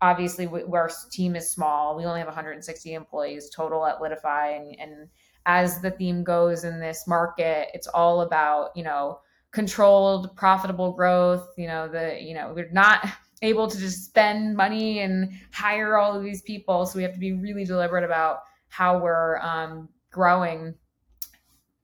obviously 0.04 0.46
our 0.46 0.90
team 1.11 1.34
is 1.34 1.50
small. 1.50 1.96
We 1.96 2.04
only 2.04 2.20
have 2.20 2.28
160 2.28 2.92
employees 2.92 3.49
total 3.49 3.87
at 3.87 4.00
litify 4.00 4.56
and, 4.56 4.78
and 4.78 5.08
as 5.46 5.80
the 5.80 5.90
theme 5.90 6.23
goes 6.23 6.64
in 6.64 6.80
this 6.80 7.06
market 7.06 7.68
it's 7.75 7.87
all 7.87 8.23
about 8.23 8.70
you 8.75 8.82
know 8.82 9.20
controlled 9.50 10.34
profitable 10.37 10.92
growth 10.92 11.49
you 11.58 11.66
know 11.66 11.87
the 11.87 12.18
you 12.18 12.32
know 12.32 12.52
we're 12.56 12.70
not 12.73 13.06
able 13.42 13.68
to 13.68 13.78
just 13.78 14.04
spend 14.04 14.56
money 14.56 15.00
and 15.00 15.32
hire 15.52 15.96
all 15.96 16.16
of 16.16 16.25
these 16.25 16.42
people. 16.42 16.87
So 16.87 16.96
we 16.96 17.02
have 17.02 17.12
to 17.12 17.18
be 17.18 17.32
really 17.32 17.64
deliberate 17.64 18.04
about 18.04 18.38
how 18.68 18.99
we're 18.99 19.38
um, 19.38 19.88
growing. 20.11 20.75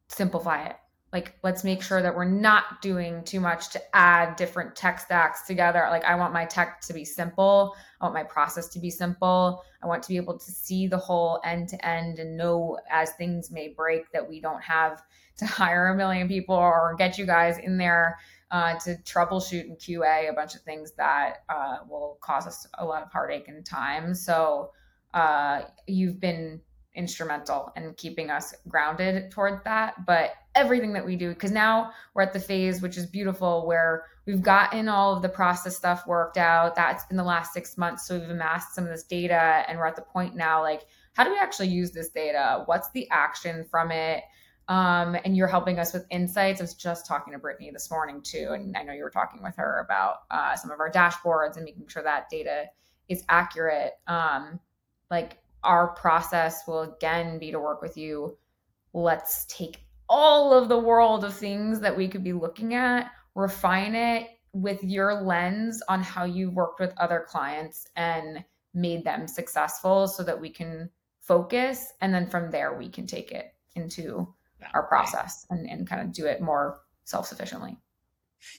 Simplify 0.08 0.66
it 0.66 0.76
like 1.12 1.36
let's 1.42 1.64
make 1.64 1.82
sure 1.82 2.02
that 2.02 2.14
we're 2.14 2.24
not 2.24 2.80
doing 2.80 3.24
too 3.24 3.40
much 3.40 3.70
to 3.70 3.82
add 3.96 4.36
different 4.36 4.76
tech 4.76 5.00
stacks 5.00 5.46
together. 5.46 5.86
Like 5.90 6.04
i 6.04 6.14
want 6.14 6.32
my 6.32 6.44
tech 6.44 6.80
to 6.82 6.92
be 6.92 7.04
simple. 7.04 7.74
I 8.00 8.04
want 8.04 8.14
my 8.14 8.22
process 8.22 8.68
to 8.68 8.78
be 8.78 8.90
simple. 8.90 9.64
I 9.82 9.86
want 9.86 10.02
to 10.04 10.08
be 10.08 10.16
able 10.16 10.38
to 10.38 10.50
see 10.50 10.86
the 10.86 10.98
whole 10.98 11.40
end 11.44 11.68
to 11.70 11.86
end 11.86 12.20
and 12.20 12.36
know 12.36 12.78
as 12.90 13.10
things 13.12 13.50
may 13.50 13.68
break 13.68 14.12
that 14.12 14.28
we 14.28 14.40
don't 14.40 14.62
have 14.62 15.02
to 15.38 15.46
hire 15.46 15.88
a 15.88 15.96
million 15.96 16.28
people 16.28 16.54
or 16.54 16.94
get 16.96 17.18
you 17.18 17.26
guys 17.26 17.58
in 17.58 17.76
there 17.76 18.18
uh, 18.52 18.78
to 18.80 18.96
troubleshoot 19.04 19.62
and 19.62 19.78
qa 19.78 20.28
a 20.28 20.32
bunch 20.32 20.54
of 20.54 20.60
things 20.62 20.92
that 20.92 21.38
uh, 21.48 21.78
will 21.88 22.18
cause 22.20 22.46
us 22.46 22.66
a 22.78 22.84
lot 22.84 23.02
of 23.02 23.10
heartache 23.10 23.48
and 23.48 23.64
time. 23.64 24.14
So 24.14 24.70
uh, 25.12 25.62
you've 25.86 26.20
been 26.20 26.60
instrumental 26.94 27.72
in 27.76 27.94
keeping 27.94 28.30
us 28.30 28.54
grounded 28.68 29.30
toward 29.30 29.64
that. 29.64 30.06
But 30.06 30.32
everything 30.54 30.92
that 30.95 31.04
we 31.04 31.16
do, 31.16 31.30
because 31.30 31.52
now 31.52 31.92
we're 32.14 32.23
at 32.23 32.33
the 32.33 32.40
phase, 32.40 32.83
which 32.83 32.97
is 32.97 33.07
beautiful, 33.07 33.66
where 33.66 34.07
we've 34.26 34.42
gotten 34.42 34.88
all 34.88 35.14
of 35.14 35.23
the 35.23 35.28
process 35.28 35.76
stuff 35.76 36.07
worked 36.07 36.37
out. 36.37 36.75
That's 36.75 37.04
been 37.07 37.16
the 37.16 37.25
last 37.25 37.52
six 37.52 37.78
months. 37.78 38.07
So 38.07 38.19
we've 38.19 38.30
amassed 38.30 38.75
some 38.75 38.85
of 38.85 38.90
this 38.90 39.04
data 39.04 39.64
and 39.69 39.78
we're 39.78 39.87
at 39.87 39.97
the 39.97 40.02
point 40.02 40.35
now, 40.35 40.62
like, 40.62 40.83
how 41.14 41.25
do 41.25 41.30
we 41.30 41.38
actually 41.38 41.69
use 41.69 41.92
this 41.92 42.11
data? 42.11 42.62
What's 42.66 42.90
the 42.90 43.09
action 43.11 43.64
from 43.71 43.90
it? 43.90 44.23
Um, 44.69 45.16
and 45.25 45.37
you're 45.37 45.49
helping 45.49 45.80
us 45.80 45.92
with 45.92 46.07
insights. 46.11 46.61
I 46.61 46.64
was 46.64 46.75
just 46.75 47.04
talking 47.04 47.33
to 47.33 47.38
Brittany 47.40 47.71
this 47.73 47.90
morning 47.90 48.23
too, 48.23 48.50
and 48.52 48.76
I 48.76 48.85
know 48.85 48.92
you 48.92 49.02
were 49.02 49.11
talking 49.11 49.42
with 49.42 49.57
her 49.57 49.85
about 49.85 50.19
uh, 50.30 50.54
some 50.54 50.71
of 50.71 50.78
our 50.78 50.90
dashboards 50.90 51.57
and 51.57 51.64
making 51.64 51.88
sure 51.88 52.04
that 52.04 52.30
data 52.30 52.66
is 53.09 53.25
accurate. 53.28 53.95
Um, 54.07 54.61
like 55.11 55.38
our 55.64 55.88
process 55.88 56.62
will 56.69 56.83
again 56.83 57.40
be 57.40 57.50
to 57.50 57.59
work 57.59 57.83
with 57.83 57.97
you. 57.97 58.38
Let's 58.92 59.45
take 59.47 59.80
all 60.10 60.52
of 60.52 60.68
the 60.68 60.78
world 60.78 61.24
of 61.24 61.32
things 61.32 61.80
that 61.80 61.96
we 61.96 62.08
could 62.08 62.24
be 62.24 62.32
looking 62.32 62.74
at, 62.74 63.12
refine 63.36 63.94
it 63.94 64.28
with 64.52 64.82
your 64.82 65.14
lens 65.14 65.80
on 65.88 66.02
how 66.02 66.24
you 66.24 66.50
worked 66.50 66.80
with 66.80 66.92
other 66.98 67.24
clients 67.28 67.86
and 67.94 68.44
made 68.74 69.04
them 69.04 69.28
successful 69.28 70.08
so 70.08 70.24
that 70.24 70.38
we 70.38 70.50
can 70.50 70.90
focus. 71.20 71.92
And 72.00 72.12
then 72.12 72.28
from 72.28 72.50
there, 72.50 72.76
we 72.76 72.88
can 72.88 73.06
take 73.06 73.30
it 73.30 73.54
into 73.76 74.34
our 74.74 74.82
process 74.88 75.46
and, 75.48 75.70
and 75.70 75.88
kind 75.88 76.02
of 76.02 76.12
do 76.12 76.26
it 76.26 76.42
more 76.42 76.80
self 77.04 77.26
sufficiently. 77.26 77.76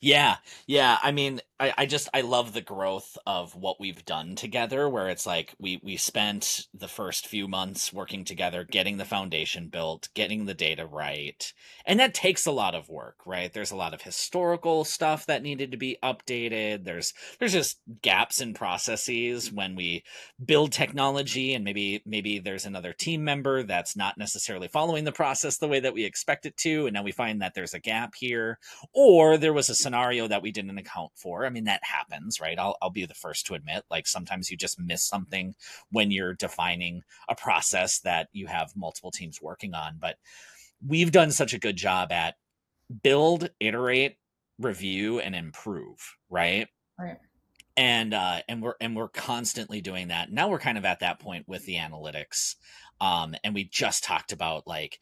Yeah, 0.02 0.38
yeah. 0.68 0.98
I 1.02 1.12
mean, 1.12 1.42
I, 1.60 1.74
I 1.80 1.86
just 1.86 2.10
I 2.14 2.22
love 2.22 2.54
the 2.54 2.62
growth 2.62 3.18
of 3.26 3.56
what 3.56 3.80
we've 3.80 4.04
done 4.06 4.36
together. 4.36 4.88
Where 4.90 5.10
it's 5.10 5.26
like 5.26 5.54
we 5.60 5.80
we 5.84 5.98
spent 5.98 6.68
the 6.74 6.88
first 6.88 7.28
few 7.28 7.48
months 7.48 7.92
working 7.94 8.24
together, 8.24 8.64
getting 8.64 8.98
the 8.98 9.06
foundation 9.06 9.68
built, 9.70 10.10
getting 10.14 10.46
the 10.46 10.54
data 10.54 10.86
right, 10.86 11.52
and 11.86 12.00
that 12.00 12.14
takes 12.14 12.46
a 12.46 12.52
lot 12.52 12.76
of 12.76 12.90
work, 12.90 13.18
right? 13.26 13.52
There's 13.52 13.72
a 13.72 13.76
lot 13.76 13.94
of 13.94 14.02
historical 14.02 14.84
stuff 14.86 15.26
that 15.28 15.44
needed 15.44 15.72
to 15.72 15.78
be 15.78 15.98
updated. 16.04 16.84
There's 16.86 17.14
there's 17.40 17.54
just 17.54 17.80
gaps 18.02 18.42
in 18.42 18.54
processes 18.54 19.52
when 19.52 19.76
we 19.76 20.04
build 20.44 20.72
technology, 20.72 21.54
and 21.54 21.64
maybe 21.64 22.02
maybe 22.06 22.40
there's 22.40 22.66
another 22.66 22.94
team 22.94 23.24
member 23.24 23.64
that's 23.64 23.96
not 23.96 24.18
necessarily 24.18 24.68
following 24.68 25.04
the 25.04 25.12
process 25.12 25.58
the 25.58 25.68
way 25.68 25.80
that 25.80 25.94
we 25.94 26.04
expect 26.06 26.46
it 26.46 26.58
to, 26.58 26.88
and 26.88 26.94
now 26.94 27.04
we 27.04 27.12
find 27.12 27.42
that 27.42 27.54
there's 27.56 27.74
a 27.74 27.80
gap 27.80 28.14
here, 28.18 28.58
or 28.94 29.38
there 29.38 29.54
was 29.54 29.70
a 29.72 29.76
scenario 29.76 30.28
that 30.28 30.44
we 30.44 30.52
didn't 30.52 30.78
account 30.78 31.12
for. 31.16 31.46
I 31.46 31.50
mean, 31.50 31.64
that 31.64 31.84
happens, 31.84 32.40
right? 32.40 32.60
I'll, 32.60 32.78
I'll 32.82 32.92
be 32.92 33.06
the 33.06 33.14
first 33.16 33.48
to 33.48 33.56
admit, 33.56 33.84
like 33.90 34.08
sometimes 34.08 34.52
you 34.52 34.58
just 34.58 34.80
miss 34.80 35.04
something 35.04 35.56
when 35.90 36.12
you're 36.12 36.36
defining 36.36 37.02
a 37.28 37.36
process 37.36 38.00
that 38.02 38.28
you 38.32 38.48
have 38.48 38.76
multiple 38.76 39.12
teams 39.12 39.42
working 39.42 39.74
on. 39.74 39.96
But 40.00 40.18
we've 40.86 41.12
done 41.12 41.32
such 41.32 41.54
a 41.54 41.60
good 41.60 41.76
job 41.76 42.12
at 42.12 42.36
build, 43.04 43.50
iterate, 43.60 44.18
review, 44.60 45.20
and 45.20 45.36
improve, 45.36 46.16
right? 46.30 46.68
Right. 47.00 47.18
And 47.78 48.14
uh, 48.14 48.42
and 48.48 48.62
we're 48.62 48.76
and 48.82 48.96
we're 48.96 49.08
constantly 49.08 49.82
doing 49.82 50.10
that. 50.10 50.32
Now 50.32 50.50
we're 50.50 50.60
kind 50.60 50.78
of 50.78 50.86
at 50.86 51.00
that 51.00 51.20
point 51.20 51.48
with 51.48 51.66
the 51.66 51.76
analytics. 51.76 52.56
Um, 53.00 53.34
and 53.44 53.56
we 53.56 53.64
just 53.64 54.04
talked 54.04 54.32
about 54.32 54.68
like 54.68 55.00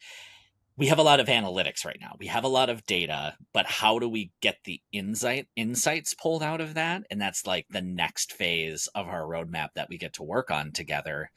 we 0.76 0.86
have 0.86 0.98
a 0.98 1.02
lot 1.02 1.20
of 1.20 1.26
analytics 1.26 1.84
right 1.84 1.98
now. 2.00 2.16
We 2.18 2.26
have 2.26 2.44
a 2.44 2.48
lot 2.48 2.70
of 2.70 2.86
data, 2.86 3.36
but 3.52 3.66
how 3.66 3.98
do 3.98 4.08
we 4.08 4.32
get 4.40 4.58
the 4.64 4.80
insight 4.92 5.46
insights 5.56 6.14
pulled 6.14 6.42
out 6.42 6.60
of 6.60 6.74
that? 6.74 7.02
And 7.10 7.20
that's 7.20 7.46
like 7.46 7.66
the 7.68 7.82
next 7.82 8.32
phase 8.32 8.88
of 8.94 9.06
our 9.06 9.22
roadmap 9.22 9.68
that 9.74 9.88
we 9.88 9.98
get 9.98 10.14
to 10.14 10.22
work 10.22 10.50
on 10.50 10.72
together. 10.72 11.30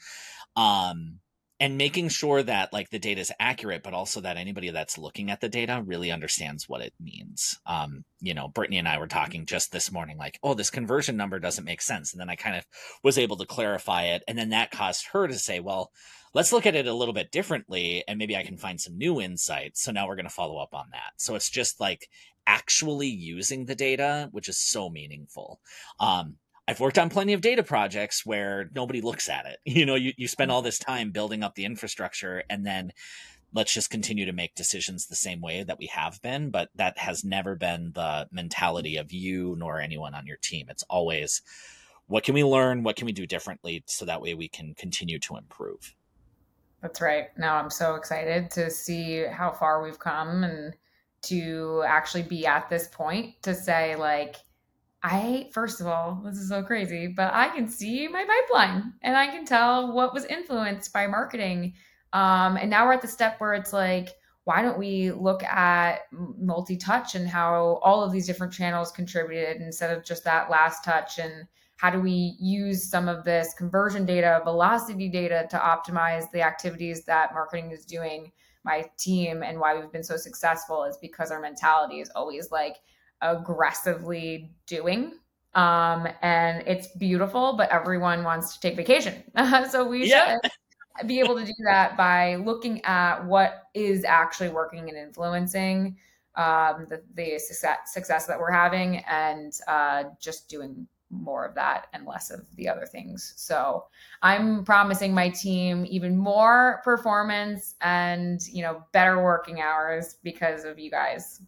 Um, 0.56 1.20
and 1.64 1.78
making 1.78 2.10
sure 2.10 2.44
that 2.44 2.74
like 2.74 2.90
the 2.90 3.00
data 3.00 3.22
is 3.22 3.32
accurate, 3.40 3.84
but 3.84 3.94
also 3.94 4.20
that 4.20 4.36
anybody 4.36 4.70
that's 4.70 4.98
looking 4.98 5.32
at 5.32 5.40
the 5.40 5.48
data 5.48 5.82
really 5.86 6.12
understands 6.12 6.68
what 6.68 6.82
it 6.82 6.94
means. 7.00 7.58
Um, 7.66 8.04
you 8.20 8.34
know, 8.34 8.50
Brittany 8.50 8.80
and 8.80 8.88
I 8.88 8.98
were 8.98 9.08
talking 9.08 9.46
just 9.46 9.72
this 9.72 9.90
morning, 9.90 10.18
like, 10.18 10.38
oh, 10.44 10.56
this 10.56 10.70
conversion 10.70 11.16
number 11.16 11.40
doesn't 11.40 11.64
make 11.64 11.82
sense. 11.82 12.12
And 12.12 12.20
then 12.20 12.30
I 12.30 12.36
kind 12.36 12.58
of 12.58 12.66
was 13.02 13.18
able 13.18 13.38
to 13.38 13.46
clarify 13.46 14.08
it. 14.08 14.24
And 14.28 14.38
then 14.38 14.50
that 14.50 14.72
caused 14.72 15.08
her 15.14 15.26
to 15.26 15.36
say, 15.36 15.62
well, 15.62 15.90
let's 16.34 16.52
look 16.52 16.66
at 16.66 16.76
it 16.76 16.86
a 16.86 16.94
little 16.94 17.14
bit 17.14 17.32
differently 17.32 18.04
and 18.10 18.20
maybe 18.20 18.36
I 18.36 18.44
can 18.44 18.58
find 18.58 18.82
some 18.82 18.98
new 18.98 19.22
insights. 19.22 19.82
So 19.84 19.94
now 19.94 20.06
we're 20.06 20.18
going 20.18 20.26
to 20.26 20.34
follow 20.34 20.62
up 20.62 20.74
on 20.74 20.88
that. 20.92 21.14
So 21.16 21.36
it's 21.36 21.50
just 21.50 21.80
like 21.80 22.10
actually 22.46 23.08
using 23.08 23.68
the 23.68 23.76
data, 23.76 24.28
which 24.34 24.50
is 24.50 24.58
so 24.58 24.90
meaningful. 24.90 25.62
Um, 26.02 26.36
I've 26.68 26.80
worked 26.80 26.98
on 26.98 27.10
plenty 27.10 27.34
of 27.34 27.42
data 27.42 27.64
projects 27.64 28.26
where 28.26 28.70
nobody 28.74 29.02
looks 29.02 29.30
at 29.30 29.46
it. 29.46 29.58
You 29.66 29.86
know, 29.86 29.96
you, 29.96 30.14
you 30.18 30.28
spend 30.28 30.52
mm. 30.52 30.54
all 30.54 30.62
this 30.62 30.80
time 30.80 31.12
building 31.12 31.44
up 31.44 31.56
the 31.56 31.66
infrastructure 31.66 32.44
and 32.50 32.66
then 32.66 32.92
let's 33.54 33.74
just 33.74 33.90
continue 33.90 34.26
to 34.26 34.34
make 34.34 34.56
decisions 34.56 35.06
the 35.06 35.16
same 35.16 35.42
way 35.42 35.64
that 35.64 35.78
we 35.78 35.88
have 35.88 36.22
been. 36.22 36.50
But 36.50 36.70
that 36.76 36.98
has 36.98 37.24
never 37.24 37.56
been 37.56 37.92
the 37.94 38.28
mentality 38.32 38.98
of 38.98 39.12
you 39.12 39.56
nor 39.58 39.80
anyone 39.80 40.16
on 40.16 40.26
your 40.26 40.38
team. 40.38 40.68
It's 40.70 40.84
always 40.90 41.42
what 42.08 42.24
can 42.24 42.36
we 42.36 42.44
learn? 42.44 42.84
What 42.84 42.96
can 42.96 43.06
we 43.06 43.12
do 43.12 43.26
differently 43.26 43.84
so 43.88 44.06
that 44.06 44.22
way 44.22 44.34
we 44.34 44.48
can 44.48 44.74
continue 44.76 45.20
to 45.20 45.38
improve? 45.38 45.96
That's 46.82 47.00
right. 47.00 47.28
Now 47.38 47.56
I'm 47.56 47.70
so 47.70 47.96
excited 47.96 48.52
to 48.52 48.70
see 48.70 49.24
how 49.26 49.52
far 49.52 49.82
we've 49.82 50.00
come 50.00 50.44
and 50.44 50.74
to 51.24 51.84
actually 51.88 52.24
be 52.24 52.46
at 52.46 52.70
this 52.70 52.90
point 52.90 53.42
to 53.44 53.56
say, 53.56 53.96
like, 53.96 54.36
I, 55.04 55.50
first 55.52 55.82
of 55.82 55.88
all, 55.88 56.22
this 56.24 56.38
is 56.38 56.48
so 56.48 56.64
crazy, 56.64 57.08
but 57.08 57.34
I 57.34 57.50
can 57.50 57.68
see 57.68 58.08
my 58.08 58.26
pipeline 58.26 58.94
and 59.02 59.18
I 59.18 59.28
can 59.28 59.46
tell 59.46 59.92
what 59.92 60.14
was 60.14 60.24
influenced 60.26 60.94
by 60.94 61.08
marketing. 61.08 61.74
Um, 62.14 62.56
and 62.56 62.70
now 62.70 62.86
we're 62.86 62.94
at 62.94 63.02
the 63.02 63.08
step 63.10 63.40
where 63.42 63.54
it's 63.54 63.74
like, 63.74 64.10
why 64.46 64.62
don't 64.62 64.78
we 64.78 65.12
look 65.12 65.44
at 65.44 66.02
multi 66.12 66.78
touch 66.78 67.16
and 67.16 67.28
how 67.28 67.80
all 67.82 68.02
of 68.04 68.14
these 68.14 68.28
different 68.28 68.54
channels 68.54 68.92
contributed 68.92 69.62
instead 69.62 69.96
of 69.96 70.06
just 70.06 70.24
that 70.24 70.50
last 70.50 70.84
touch 70.84 71.20
and 71.20 71.48
how 71.78 71.90
do 71.90 72.00
we 72.00 72.36
use 72.40 72.90
some 72.90 73.10
of 73.10 73.26
this 73.26 73.54
conversion 73.56 74.06
data, 74.06 74.40
velocity 74.46 75.10
data 75.10 75.48
to 75.50 75.58
optimize 75.58 76.32
the 76.32 76.42
activities 76.42 77.04
that 77.06 77.34
marketing 77.34 77.72
is 77.72 77.86
doing? 77.86 78.32
My 78.64 78.86
team 78.98 79.44
and 79.44 79.60
why 79.60 79.78
we've 79.78 79.92
been 79.92 80.04
so 80.04 80.16
successful 80.16 80.86
is 80.86 80.98
because 80.98 81.30
our 81.30 81.42
mentality 81.42 82.00
is 82.00 82.10
always 82.16 82.52
like 82.52 82.78
aggressively 83.24 84.52
doing. 84.68 85.14
Um, 85.56 86.08
and 86.22 86.64
it's 86.68 86.88
beautiful, 86.88 87.54
but 87.54 87.70
everyone 87.70 88.24
wants 88.24 88.54
to 88.54 88.60
take 88.60 88.76
vacation. 88.76 89.24
so 89.70 89.88
we 89.88 90.10
yeah. 90.10 90.38
should 90.98 91.08
be 91.08 91.20
able 91.20 91.36
to 91.36 91.46
do 91.46 91.54
that 91.66 91.98
by 91.98 92.36
looking 92.36 92.84
at 92.86 93.24
what 93.26 93.64
is 93.74 94.04
actually 94.04 94.50
working 94.50 94.90
and 94.90 94.98
influencing 94.98 95.98
um, 96.36 96.88
the, 96.90 97.02
the 97.14 97.38
success, 97.40 97.94
success 97.94 98.26
that 98.26 98.40
we're 98.40 98.52
having 98.52 98.98
and 99.08 99.54
uh, 99.68 100.06
just 100.20 100.50
doing 100.50 100.88
more 101.12 101.46
of 101.46 101.54
that 101.56 101.88
and 101.94 102.06
less 102.06 102.32
of 102.32 102.42
the 102.56 102.68
other 102.68 102.86
things. 102.86 103.34
So 103.36 103.86
I'm 104.22 104.66
promising 104.66 105.14
my 105.14 105.30
team 105.30 105.86
even 105.88 106.18
more 106.18 106.82
performance 106.84 107.76
and, 107.82 108.42
you 108.48 108.64
know, 108.64 108.84
better 108.92 109.24
working 109.24 109.62
hours 109.62 110.16
because 110.24 110.66
of 110.66 110.80
you 110.80 110.90
guys. 110.90 111.42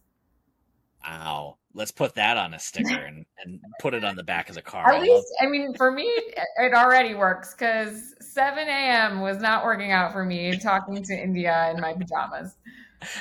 Wow. 1.06 1.56
Let's 1.74 1.90
put 1.90 2.14
that 2.14 2.38
on 2.38 2.54
a 2.54 2.58
sticker 2.58 2.98
and, 2.98 3.26
and 3.44 3.60
put 3.80 3.92
it 3.92 4.02
on 4.02 4.16
the 4.16 4.22
back 4.22 4.48
of 4.48 4.54
the 4.54 4.62
car. 4.62 4.88
At 4.88 5.00
I 5.00 5.02
least, 5.02 5.26
I 5.42 5.46
mean, 5.46 5.74
for 5.74 5.90
me, 5.90 6.04
it 6.04 6.72
already 6.72 7.14
works 7.14 7.52
because 7.52 8.14
7 8.20 8.66
a.m. 8.66 9.20
was 9.20 9.38
not 9.38 9.62
working 9.62 9.92
out 9.92 10.12
for 10.12 10.24
me 10.24 10.58
talking 10.62 11.02
to 11.02 11.12
India 11.12 11.70
in 11.74 11.80
my 11.80 11.92
pajamas 11.92 12.56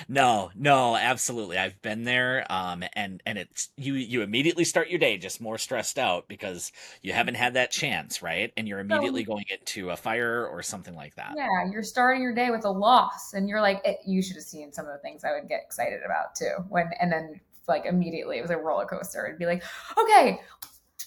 no, 0.08 0.52
no, 0.56 0.96
absolutely. 0.96 1.58
I've 1.58 1.82
been 1.82 2.04
there. 2.04 2.46
Um, 2.50 2.84
and, 2.94 3.22
and 3.26 3.38
it's, 3.38 3.70
you, 3.78 3.94
you 3.94 4.22
immediately 4.22 4.64
start 4.64 4.90
your 4.90 5.00
day 5.00 5.18
just 5.18 5.42
more 5.42 5.58
stressed 5.58 6.00
out 6.00 6.28
because 6.28 6.72
you 7.02 7.14
haven't 7.14 7.36
had 7.36 7.56
that 7.56 7.72
chance, 7.72 8.22
right? 8.22 8.52
And 8.58 8.68
you're 8.68 8.80
immediately 8.80 9.24
so, 9.24 9.34
going 9.34 9.46
into 9.50 9.90
a 9.90 9.98
fire 9.98 10.48
or 10.48 10.64
something 10.64 10.96
like 10.96 11.16
that. 11.16 11.34
Yeah. 11.36 11.72
You're 11.72 11.84
starting 11.84 12.22
your 12.22 12.34
day 12.34 12.52
with 12.52 12.66
a 12.66 12.72
loss 12.72 13.34
and 13.34 13.50
you're 13.50 13.62
like, 13.62 13.82
it, 13.86 13.98
you 14.06 14.22
should 14.22 14.36
have 14.36 14.46
seen 14.46 14.72
some 14.72 14.86
of 14.86 14.94
the 14.94 15.00
things 15.00 15.24
I 15.24 15.34
would 15.34 15.48
get 15.48 15.62
excited 15.64 16.02
about 16.06 16.36
too. 16.36 16.64
When, 16.70 16.90
and 17.00 17.12
then 17.12 17.40
like 17.68 17.86
immediately 17.86 18.38
it 18.38 18.42
was 18.42 18.52
a 18.52 18.58
roller 18.58 18.86
coaster. 18.86 19.26
It'd 19.26 19.40
be 19.40 19.46
like, 19.46 19.64
okay, 19.98 20.40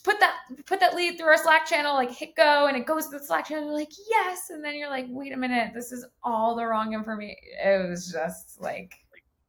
put 0.05 0.21
that 0.21 0.37
put 0.67 0.81
that 0.81 0.95
lead 0.95 1.19
through 1.19 1.29
our 1.29 1.37
Slack 1.37 1.67
channel, 1.67 1.95
like 1.95 2.11
hit 2.11 2.35
go, 2.37 2.67
and 2.67 2.77
it 2.77 2.87
goes 2.87 3.09
to 3.09 3.19
the 3.19 3.25
Slack 3.25 3.49
channel. 3.49 3.73
Like, 3.73 3.93
yes, 4.09 4.51
and 4.51 4.65
then 4.65 4.77
you're 4.77 4.91
like, 4.91 5.07
wait 5.09 5.33
a 5.33 5.37
minute, 5.37 5.73
this 5.75 5.93
is 5.93 6.05
all 6.23 6.57
the 6.57 6.65
wrong 6.65 6.95
information. 6.95 7.37
It 7.63 7.89
was 7.89 8.11
just 8.11 8.61
like 8.61 8.95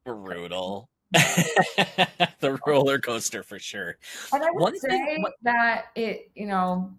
brutal. 0.04 0.88
the 1.12 2.60
roller 2.66 2.98
coaster 2.98 3.42
for 3.42 3.58
sure. 3.58 3.98
And 4.32 4.44
I 4.44 4.50
would 4.52 4.60
One 4.60 4.78
say 4.78 4.88
thing, 4.88 5.24
that 5.42 5.86
it, 5.96 6.30
you 6.36 6.46
know, 6.46 6.92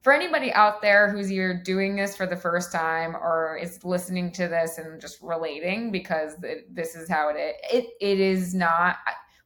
for 0.00 0.12
anybody 0.12 0.50
out 0.52 0.80
there 0.80 1.10
who's 1.10 1.30
either 1.30 1.60
doing 1.64 1.94
this 1.94 2.16
for 2.16 2.24
the 2.24 2.36
first 2.36 2.72
time 2.72 3.14
or 3.14 3.58
is 3.60 3.84
listening 3.84 4.32
to 4.32 4.48
this 4.48 4.78
and 4.78 4.98
just 5.00 5.20
relating 5.20 5.92
because 5.92 6.42
it, 6.42 6.74
this 6.74 6.94
is 6.94 7.10
how 7.10 7.28
it 7.28 7.34
is, 7.34 7.54
it, 7.70 7.86
it 8.00 8.20
is 8.20 8.54
not 8.54 8.96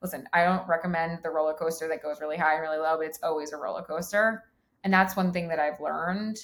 listen, 0.03 0.29
I 0.33 0.45
don't 0.45 0.67
recommend 0.69 1.23
the 1.23 1.31
roller 1.31 1.55
coaster 1.55 1.89
that 1.89 2.03
goes 2.03 2.21
really 2.21 2.37
high 2.37 2.55
and 2.55 2.63
really 2.63 2.79
low, 2.79 2.97
but 2.97 3.07
it's 3.07 3.21
always 3.23 3.53
a 3.53 3.57
roller 3.57 3.83
coaster. 3.83 4.45
And 4.85 4.93
that's 4.93 5.17
one 5.17 5.33
thing 5.33 5.49
that 5.49 5.61
I've 5.61 5.81
learned. 5.81 6.39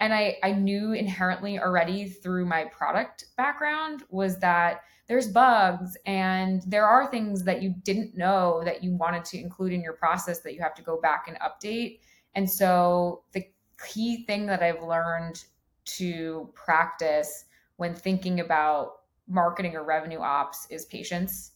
And 0.00 0.12
I, 0.12 0.38
I 0.42 0.52
knew 0.52 0.92
inherently 0.92 1.58
already 1.58 2.08
through 2.08 2.46
my 2.46 2.64
product 2.64 3.26
background 3.36 4.02
was 4.10 4.38
that 4.38 4.80
there's 5.06 5.28
bugs 5.28 5.96
and 6.06 6.62
there 6.66 6.86
are 6.86 7.06
things 7.06 7.44
that 7.44 7.62
you 7.62 7.74
didn't 7.82 8.16
know 8.16 8.62
that 8.64 8.82
you 8.82 8.96
wanted 8.96 9.24
to 9.26 9.38
include 9.38 9.72
in 9.72 9.82
your 9.82 9.92
process 9.92 10.40
that 10.40 10.54
you 10.54 10.60
have 10.60 10.74
to 10.74 10.82
go 10.82 11.00
back 11.00 11.28
and 11.28 11.38
update. 11.40 12.00
And 12.34 12.50
so 12.50 13.22
the 13.32 13.44
key 13.86 14.24
thing 14.24 14.46
that 14.46 14.62
I've 14.62 14.82
learned 14.82 15.44
to 15.84 16.50
practice 16.54 17.44
when 17.76 17.94
thinking 17.94 18.40
about 18.40 19.00
marketing 19.28 19.76
or 19.76 19.84
revenue 19.84 20.20
ops 20.20 20.66
is 20.70 20.84
patience 20.86 21.51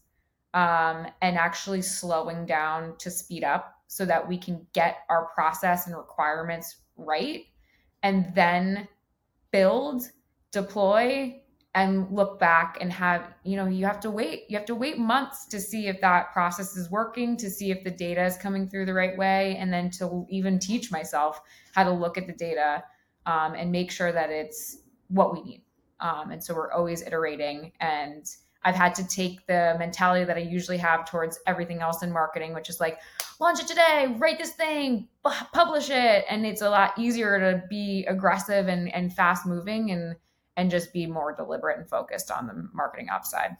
um, 0.57 1.07
and 1.21 1.37
actually 1.37 1.83
slowing 1.83 2.47
down 2.47 2.97
to 2.97 3.11
speed 3.11 3.45
up 3.45 3.75
so 3.89 4.07
that 4.07 4.27
we 4.27 4.39
can 4.39 4.67
get 4.73 5.01
our 5.11 5.27
process 5.27 5.87
and 5.87 5.95
requirements 5.95 6.77
right 6.97 7.45
and 8.03 8.35
then 8.35 8.89
build, 9.53 10.03
deploy, 10.53 11.41
and 11.75 12.11
look 12.11 12.41
back 12.41 12.79
and 12.81 12.91
have 12.91 13.35
you 13.45 13.55
know 13.55 13.67
you 13.67 13.85
have 13.85 14.01
to 14.01 14.11
wait 14.11 14.45
you 14.49 14.57
have 14.57 14.65
to 14.65 14.75
wait 14.75 14.97
months 14.97 15.45
to 15.45 15.61
see 15.61 15.89
if 15.89 16.01
that 16.01 16.33
process 16.33 16.75
is 16.75 16.91
working 16.91 17.37
to 17.37 17.51
see 17.51 17.71
if 17.71 17.85
the 17.85 17.91
data 17.91 18.25
is 18.25 18.39
coming 18.39 18.67
through 18.67 18.87
the 18.87 18.95
right 18.95 19.15
way 19.19 19.55
and 19.59 19.71
then 19.71 19.91
to 19.91 20.25
even 20.31 20.59
teach 20.59 20.91
myself 20.91 21.39
how 21.75 21.85
to 21.85 21.91
look 21.91 22.17
at 22.17 22.27
the 22.27 22.33
data 22.33 22.83
um, 23.27 23.53
and 23.53 23.71
make 23.71 23.91
sure 23.91 24.11
that 24.11 24.31
it's 24.31 24.79
what 25.09 25.35
we 25.35 25.43
need. 25.43 25.63
Um, 26.01 26.31
and 26.31 26.43
so 26.43 26.55
we're 26.55 26.73
always 26.73 27.03
iterating 27.03 27.73
and 27.79 28.27
I've 28.67 28.75
had 28.75 28.97
to 28.97 29.07
take 29.07 29.47
the 29.47 29.77
mentality 29.79 30.25
that 30.25 30.37
I 30.37 30.41
usually 30.41 30.79
have 30.79 31.09
towards 31.09 31.39
everything 31.47 31.83
else 31.83 32.03
in 32.03 32.11
marketing, 32.13 32.53
which 32.53 32.69
is 32.69 32.81
like, 32.81 32.99
launch 33.39 33.61
it 33.61 33.69
today, 33.69 34.17
write 34.19 34.39
this 34.39 34.51
thing, 34.51 35.07
publish 35.53 35.89
it. 35.89 36.25
And 36.29 36.45
it's 36.45 36.63
a 36.63 36.69
lot 36.69 36.99
easier 36.99 37.39
to 37.39 37.63
be 37.69 38.05
aggressive 38.07 38.67
and, 38.67 38.93
and 38.93 39.15
fast 39.15 39.47
moving 39.47 39.93
and, 39.93 40.17
and 40.57 40.69
just 40.69 40.93
be 40.93 41.07
more 41.07 41.33
deliberate 41.33 41.79
and 41.79 41.89
focused 41.89 42.33
on 42.33 42.49
the 42.49 42.69
marketing 42.73 43.09
upside. 43.09 43.57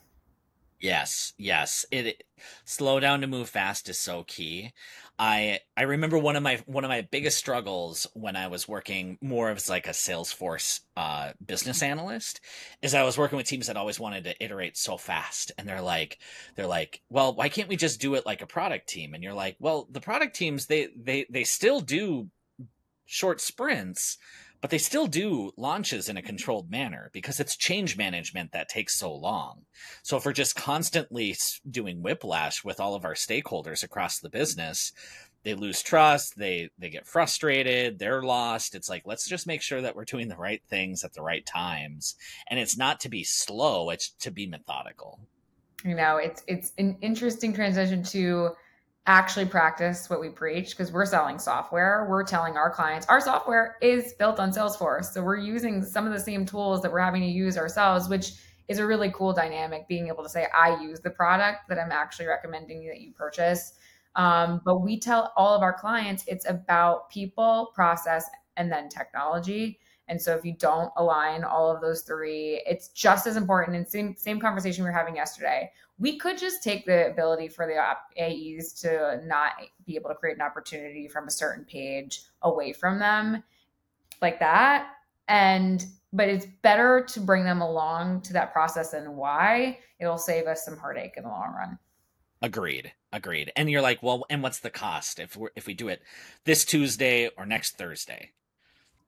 Yes, 0.81 1.35
yes. 1.39 1.87
It, 1.93 2.07
it 2.07 2.25
slow 2.65 2.99
down 2.99 3.21
to 3.21 3.29
move 3.29 3.49
fast 3.49 3.89
is 3.89 3.99
so 3.99 4.25
key. 4.25 4.73
I 5.19 5.61
I 5.77 5.83
remember 5.83 6.19
one 6.19 6.37
of 6.37 6.43
my 6.43 6.63
one 6.67 6.85
of 6.85 6.91
my 6.91 7.03
biggest 7.03 7.39
struggles 7.39 8.07
when 8.13 8.37
I 8.37 8.49
was 8.49 8.69
working 8.69 9.17
more 9.23 9.51
as 9.51 9.69
like 9.69 9.87
a 9.87 9.91
Salesforce 9.93 10.81
uh, 10.97 11.33
business 11.45 11.83
analyst 11.83 12.41
is 12.83 12.95
I 12.95 13.03
was 13.03 13.17
working 13.17 13.39
with 13.39 13.47
teams 13.47 13.69
that 13.69 13.79
always 13.79 13.99
wanted 13.99 14.25
to 14.25 14.45
iterate 14.45 14.77
so 14.77 14.99
fast, 14.99 15.53
and 15.57 15.67
they're 15.67 15.81
like 15.81 16.19
they're 16.55 16.67
like, 16.67 17.01
well, 17.09 17.35
why 17.35 17.49
can't 17.49 17.69
we 17.69 17.77
just 17.77 18.01
do 18.01 18.15
it 18.15 18.27
like 18.27 18.43
a 18.43 18.47
product 18.47 18.89
team? 18.89 19.15
And 19.15 19.23
you're 19.23 19.33
like, 19.33 19.57
well, 19.59 19.89
the 19.91 20.01
product 20.01 20.37
teams 20.37 20.67
they 20.67 20.89
they 20.95 21.27
they 21.31 21.45
still 21.45 21.81
do 21.81 22.29
short 23.07 23.41
sprints 23.41 24.19
but 24.61 24.71
they 24.71 24.79
still 24.79 25.07
do 25.07 25.53
launches 25.57 26.09
in 26.09 26.17
a 26.17 26.23
controlled 26.23 26.71
manner 26.71 27.11
because 27.13 27.41
it's 27.41 27.57
change 27.57 27.97
management 27.97 28.53
that 28.53 28.69
takes 28.69 28.97
so 28.97 29.15
long. 29.15 29.63
So 30.03 30.17
if 30.17 30.25
we're 30.25 30.33
just 30.33 30.57
constantly 30.57 31.37
doing 31.71 32.03
whiplash 32.03 32.65
with 32.65 32.81
all 32.81 32.95
of 32.95 33.05
our 33.05 33.15
stakeholders 33.15 33.83
across 33.83 34.19
the 34.19 34.31
business, 34.31 34.93
they 35.45 35.55
lose 35.55 35.81
trust, 35.81 36.37
they 36.37 36.71
they 36.77 36.91
get 36.91 37.07
frustrated, 37.07 38.01
they're 38.01 38.23
lost. 38.23 38.75
It's 38.75 38.91
like 38.91 39.03
let's 39.05 39.29
just 39.29 39.47
make 39.47 39.63
sure 39.63 39.81
that 39.81 39.95
we're 39.95 40.05
doing 40.05 40.27
the 40.29 40.37
right 40.37 40.63
things 40.69 41.05
at 41.05 41.13
the 41.13 41.23
right 41.23 41.47
times. 41.47 42.17
And 42.49 42.59
it's 42.59 42.77
not 42.77 42.99
to 43.01 43.09
be 43.09 43.23
slow, 43.23 43.91
it's 43.91 44.11
to 44.21 44.33
be 44.33 44.49
methodical. 44.49 45.21
You 45.85 45.95
know, 45.95 46.17
it's 46.17 46.43
it's 46.49 46.73
an 46.79 46.99
interesting 47.01 47.53
transition 47.53 48.03
to 48.05 48.51
actually 49.07 49.47
practice 49.47 50.11
what 50.11 50.21
we 50.21 50.29
preach 50.29 50.71
because 50.71 50.93
we're 50.93 51.07
selling 51.07 51.39
software. 51.39 52.07
We're 52.09 52.25
telling 52.25 52.57
our 52.57 52.71
clients 52.71 53.07
our 53.07 53.21
software 53.21 53.77
is 53.81 54.15
built 54.15 54.41
on 54.41 54.51
Salesforce. 54.51 55.07
So 55.07 55.23
we're 55.23 55.37
using 55.37 55.85
some 55.85 56.07
of 56.07 56.13
the 56.13 56.21
same 56.21 56.45
tools 56.45 56.83
that 56.83 56.93
we're 56.93 57.01
having 57.01 57.23
to 57.23 57.29
use 57.29 57.57
ourselves, 57.57 58.09
which 58.09 58.33
is 58.69 58.79
a 58.79 58.87
really 58.87 59.13
cool 59.13 59.33
dynamic 59.33 59.87
being 59.87 60.09
able 60.09 60.25
to 60.25 60.29
say, 60.29 60.49
I 60.55 60.81
use 60.83 61.01
the 61.01 61.11
product 61.11 61.69
that 61.69 61.79
I'm 61.79 61.93
actually 61.93 62.27
recommending 62.27 62.85
that 62.89 63.01
you 63.01 63.13
purchase. 63.13 63.75
Um, 64.17 64.61
but 64.65 64.79
we 64.79 64.99
tell 64.99 65.33
all 65.37 65.55
of 65.55 65.63
our 65.63 65.73
clients 65.73 66.25
it's 66.27 66.49
about 66.49 67.09
people, 67.11 67.71
process, 67.75 68.29
and 68.57 68.73
then 68.73 68.89
technology. 68.89 69.79
And 70.09 70.21
so 70.21 70.35
if 70.37 70.45
you 70.45 70.53
don't 70.53 70.93
align 70.97 71.43
all 71.43 71.71
of 71.71 71.81
those 71.81 72.03
three, 72.03 72.63
it's 72.67 72.89
just 72.89 73.27
as 73.27 73.37
important. 73.37 73.77
And 73.77 73.89
same 73.89 74.15
same 74.17 74.39
conversation 74.39 74.85
we 74.85 74.91
were 74.91 74.97
having 74.97 75.17
yesterday. 75.17 75.71
We 75.99 76.19
could 76.19 76.39
just 76.39 76.63
take 76.63 76.85
the 76.87 77.11
ability 77.11 77.49
for 77.49 77.67
the 77.67 77.79
AEs 78.23 78.73
to 78.83 79.21
not 79.25 79.53
be 79.85 79.97
able 79.97 80.11
to 80.11 80.15
create 80.15 80.37
an 80.37 80.43
opportunity 80.43 81.09
from 81.09 81.27
a 81.27 81.31
certain 81.31 81.65
page 81.65 82.23
away 82.43 82.73
from 82.73 82.99
them 82.99 83.43
like 84.23 84.39
that. 84.41 84.89
And 85.29 85.85
but 86.13 86.29
it's 86.29 86.47
better 86.63 87.05
to 87.09 87.21
bring 87.21 87.45
them 87.45 87.61
along 87.61 88.23
to 88.23 88.33
that 88.33 88.53
process 88.53 88.93
and 88.93 89.17
why 89.17 89.79
it'll 89.99 90.19
save 90.19 90.47
us 90.47 90.65
some 90.65 90.77
heartache 90.77 91.15
in 91.17 91.25
the 91.25 91.29
long 91.29 91.53
run. 91.55 91.79
Agreed. 92.43 92.93
Agreed. 93.13 93.51
And 93.57 93.71
you're 93.71 93.83
like, 93.83 94.03
well, 94.03 94.25
and 94.31 94.43
what's 94.43 94.61
the 94.61 94.71
cost 94.71 95.19
if 95.19 95.37
we 95.37 95.49
if 95.57 95.67
we 95.67 95.75
do 95.75 95.89
it 95.89 96.03
this 96.45 96.65
Tuesday 96.65 97.29
or 97.37 97.47
next 97.47 97.79
Thursday? 97.79 98.33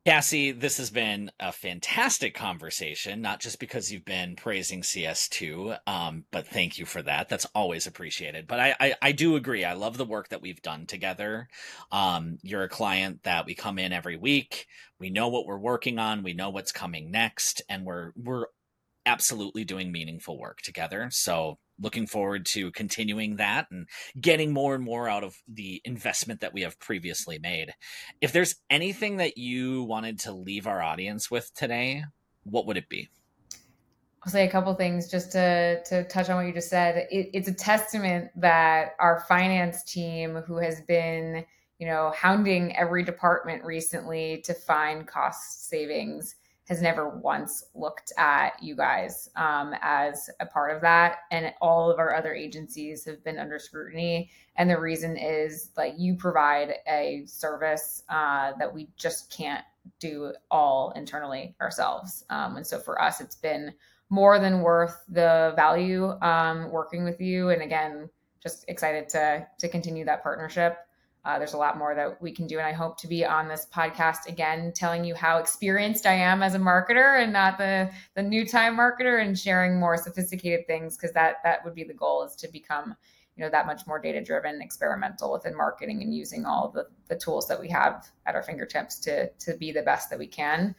Cassie, 0.09 0.53
this 0.53 0.79
has 0.79 0.91
been 0.91 1.31
a 1.39 1.53
fantastic 1.53 2.35
conversation, 2.35 3.21
not 3.21 3.41
just 3.41 3.61
because 3.61 3.93
you've 3.93 4.07
been 4.07 4.37
praising 4.37 4.81
CS2, 4.81 5.81
um, 5.87 6.25
but 6.31 6.47
thank 6.47 6.79
you 6.79 6.87
for 6.87 7.03
that. 7.03 7.29
That's 7.29 7.45
always 7.55 7.87
appreciated. 7.87 8.47
But 8.47 8.59
I, 8.59 8.75
I, 8.81 8.95
I 9.03 9.13
do 9.13 9.37
agree. 9.37 9.67
I 9.67 9.75
love 9.75 9.99
the 9.99 10.07
work 10.07 10.31
that 10.31 10.41
we've 10.41 10.63
done 10.63 10.87
together. 10.87 11.47
Um, 11.93 12.39
you're 12.41 12.63
a 12.63 12.71
client 12.71 13.25
that 13.25 13.45
we 13.45 13.55
come 13.55 13.79
in 13.79 13.93
every 13.93 14.17
week. 14.17 14.67
We 14.99 15.11
know 15.11 15.29
what 15.29 15.45
we're 15.45 15.59
working 15.59 15.99
on. 15.99 16.23
We 16.23 16.33
know 16.33 16.49
what's 16.49 16.73
coming 16.73 17.11
next, 17.11 17.61
and 17.69 17.85
we're 17.85 18.13
we're 18.17 18.47
absolutely 19.05 19.67
doing 19.67 19.93
meaningful 19.93 20.39
work 20.39 20.63
together. 20.63 21.11
So 21.13 21.59
looking 21.81 22.07
forward 22.07 22.47
to 22.47 22.71
continuing 22.73 23.37
that 23.37 23.67
and 23.71 23.87
getting 24.21 24.53
more 24.53 24.75
and 24.75 24.85
more 24.85 25.09
out 25.09 25.25
of 25.25 25.37
the 25.47 25.81
investment 25.85 26.41
that 26.41 26.53
we 26.53 26.63
have 26.63 26.79
previously 26.79 27.39
made. 27.39 27.73
If 28.21 28.33
there's 28.33 28.57
anything 28.71 29.19
that 29.19 29.39
you 29.39 29.85
wanted 29.85 30.21
to 30.21 30.33
leave 30.33 30.67
our 30.67 30.83
audience 30.83 31.31
with 31.31 31.53
today, 31.55 32.05
what 32.45 32.67
would 32.67 32.77
it 32.77 32.89
be? 32.89 33.09
I'll 34.23 34.33
say 34.33 34.47
a 34.47 34.51
couple 34.51 34.75
things 34.75 35.11
just 35.11 35.33
to 35.33 35.83
to 35.85 36.05
touch 36.05 36.29
on 36.29 36.37
what 36.37 36.47
you 36.47 36.53
just 36.53 36.69
said. 36.69 37.07
It, 37.11 37.31
it's 37.33 37.49
a 37.49 37.55
testament 37.55 38.31
that 38.37 38.91
our 38.99 39.25
finance 39.29 39.85
team, 39.85 40.37
who 40.47 40.57
has 40.59 40.81
been 40.83 41.45
you 41.79 41.87
know 41.87 42.13
hounding 42.17 42.77
every 42.77 43.05
department 43.05 43.65
recently 43.65 44.43
to 44.45 44.55
find 44.55 45.07
cost 45.07 45.69
savings, 45.69 46.35
has 46.69 46.83
never 46.83 47.09
once 47.09 47.65
looked 47.75 48.13
at 48.19 48.63
you 48.63 48.77
guys 48.77 49.31
um, 49.37 49.75
as 49.81 50.29
a 50.41 50.47
part 50.47 50.75
of 50.75 50.83
that. 50.83 51.21
And 51.31 51.53
all 51.63 51.91
of 51.91 51.99
our 51.99 52.15
other 52.15 52.35
agencies 52.35 53.05
have 53.07 53.25
been 53.25 53.39
under 53.39 53.59
scrutiny. 53.59 54.31
And 54.57 54.69
the 54.69 54.79
reason 54.79 55.17
is 55.17 55.71
like 55.77 55.95
you 55.97 56.15
provide 56.15 56.75
a 56.87 57.25
service 57.27 58.03
uh, 58.11 58.53
that 58.59 58.73
we 58.73 58.89
just 58.97 59.31
can't 59.31 59.65
do 59.99 60.35
all 60.51 60.93
internally 60.95 61.55
ourselves. 61.61 62.25
Um, 62.29 62.57
and 62.57 62.67
so 62.67 62.79
for 62.79 63.01
us, 63.01 63.23
it's 63.23 63.37
been 63.37 63.73
more 64.11 64.39
than 64.39 64.61
worth 64.61 65.05
the 65.09 65.55
value 65.57 66.11
um, 66.21 66.71
working 66.71 67.05
with 67.05 67.21
you. 67.21 67.49
And 67.49 67.63
again, 67.63 68.11
just 68.43 68.65
excited 68.69 69.09
to 69.11 69.47
to 69.59 69.69
continue 69.69 70.05
that 70.05 70.23
partnership. 70.23 70.79
Uh, 71.29 71.39
there's 71.39 71.53
a 71.53 71.59
lot 71.59 71.77
more 71.77 71.95
that 71.95 72.23
we 72.23 72.33
can 72.33 72.47
do. 72.47 72.57
And 72.57 72.67
I 72.67 72.73
hope 72.73 72.97
to 73.01 73.07
be 73.07 73.23
on 73.23 73.49
this 73.49 73.67
podcast 73.71 74.27
again, 74.27 74.73
telling 74.75 75.05
you 75.05 75.15
how 75.15 75.37
experienced 75.37 76.07
I 76.07 76.15
am 76.15 76.43
as 76.43 76.55
a 76.55 76.59
marketer 76.59 77.23
and 77.23 77.35
not 77.35 77.59
the, 77.59 77.91
the 78.15 78.23
new 78.23 78.47
time 78.47 78.79
marketer 78.79 79.23
and 79.23 79.39
sharing 79.39 79.79
more 79.79 79.99
sophisticated 79.99 80.67
things. 80.67 80.97
Cause 80.97 81.13
that, 81.13 81.37
that 81.45 81.63
would 81.67 81.75
be 81.75 81.85
the 81.85 81.93
goal 81.93 82.25
is 82.25 82.35
to 82.37 82.49
become, 82.49 82.97
you 83.37 83.45
know, 83.45 83.51
that 83.51 83.67
much 83.67 83.87
more 83.87 83.99
data 83.99 84.25
driven, 84.25 84.63
experimental 84.63 85.31
within 85.31 85.55
marketing 85.55 86.01
and 86.01 86.15
using 86.15 86.47
all 86.47 86.71
the, 86.75 86.87
the 87.09 87.17
tools 87.17 87.47
that 87.49 87.61
we 87.61 87.69
have 87.69 88.09
at 88.25 88.35
our 88.35 88.43
fingertips 88.43 88.99
to, 89.01 89.29
to 89.33 89.55
be 89.59 89.71
the 89.71 89.83
best 89.83 90.09
that 90.09 90.19
we 90.19 90.27
can. 90.27 90.75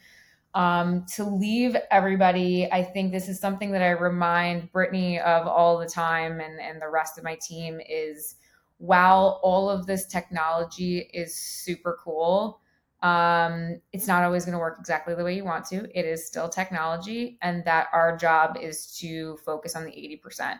Um, 0.54 1.06
to 1.14 1.22
leave 1.22 1.76
everybody, 1.92 2.68
I 2.72 2.82
think 2.82 3.12
this 3.12 3.28
is 3.28 3.38
something 3.38 3.70
that 3.70 3.82
I 3.82 3.90
remind 3.90 4.72
Brittany 4.72 5.20
of 5.20 5.46
all 5.46 5.78
the 5.78 5.86
time 5.86 6.40
and, 6.40 6.58
and 6.58 6.82
the 6.82 6.88
rest 6.88 7.18
of 7.18 7.22
my 7.22 7.38
team 7.40 7.80
is, 7.88 8.34
while 8.80 9.40
all 9.42 9.68
of 9.68 9.86
this 9.86 10.06
technology 10.06 11.10
is 11.12 11.34
super 11.34 11.98
cool, 12.02 12.60
um, 13.02 13.78
it's 13.92 14.06
not 14.06 14.24
always 14.24 14.46
going 14.46 14.54
to 14.54 14.58
work 14.58 14.78
exactly 14.80 15.14
the 15.14 15.22
way 15.22 15.36
you 15.36 15.44
want 15.44 15.66
to. 15.66 15.86
It 15.98 16.06
is 16.06 16.26
still 16.26 16.48
technology, 16.48 17.38
and 17.42 17.62
that 17.66 17.88
our 17.92 18.16
job 18.16 18.56
is 18.58 18.96
to 18.98 19.36
focus 19.44 19.76
on 19.76 19.84
the 19.84 19.90
80%. 19.90 20.58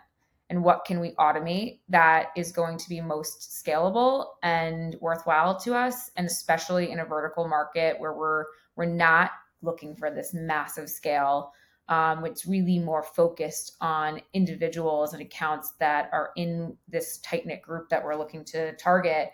And 0.51 0.63
what 0.63 0.85
can 0.85 1.01
we 1.01 1.13
automate 1.13 1.81
that 1.89 2.27
is 2.37 2.53
going 2.53 2.77
to 2.77 2.89
be 2.91 3.01
most 3.01 3.65
scalable 3.65 4.27
and 4.43 4.97
worthwhile 5.01 5.59
to 5.61 5.75
us, 5.75 6.11
and 6.17 6.27
especially 6.27 6.91
in 6.91 7.01
a 7.01 7.07
vertical 7.07 7.49
market 7.49 7.99
where 7.99 8.13
we're 8.13 8.45
we're 8.77 8.85
not 8.85 9.31
looking 9.63 9.97
for 9.97 10.11
this 10.11 10.35
massive 10.35 10.91
scale 10.91 11.53
um, 11.91 12.25
it's 12.25 12.47
really 12.47 12.79
more 12.79 13.03
focused 13.03 13.77
on 13.81 14.23
individuals 14.33 15.13
and 15.13 15.21
accounts 15.21 15.73
that 15.81 16.09
are 16.13 16.31
in 16.37 16.77
this 16.89 17.19
tight 17.19 17.45
knit 17.45 17.61
group 17.61 17.89
that 17.89 18.03
we're 18.03 18.15
looking 18.15 18.45
to 18.45 18.75
target. 18.77 19.31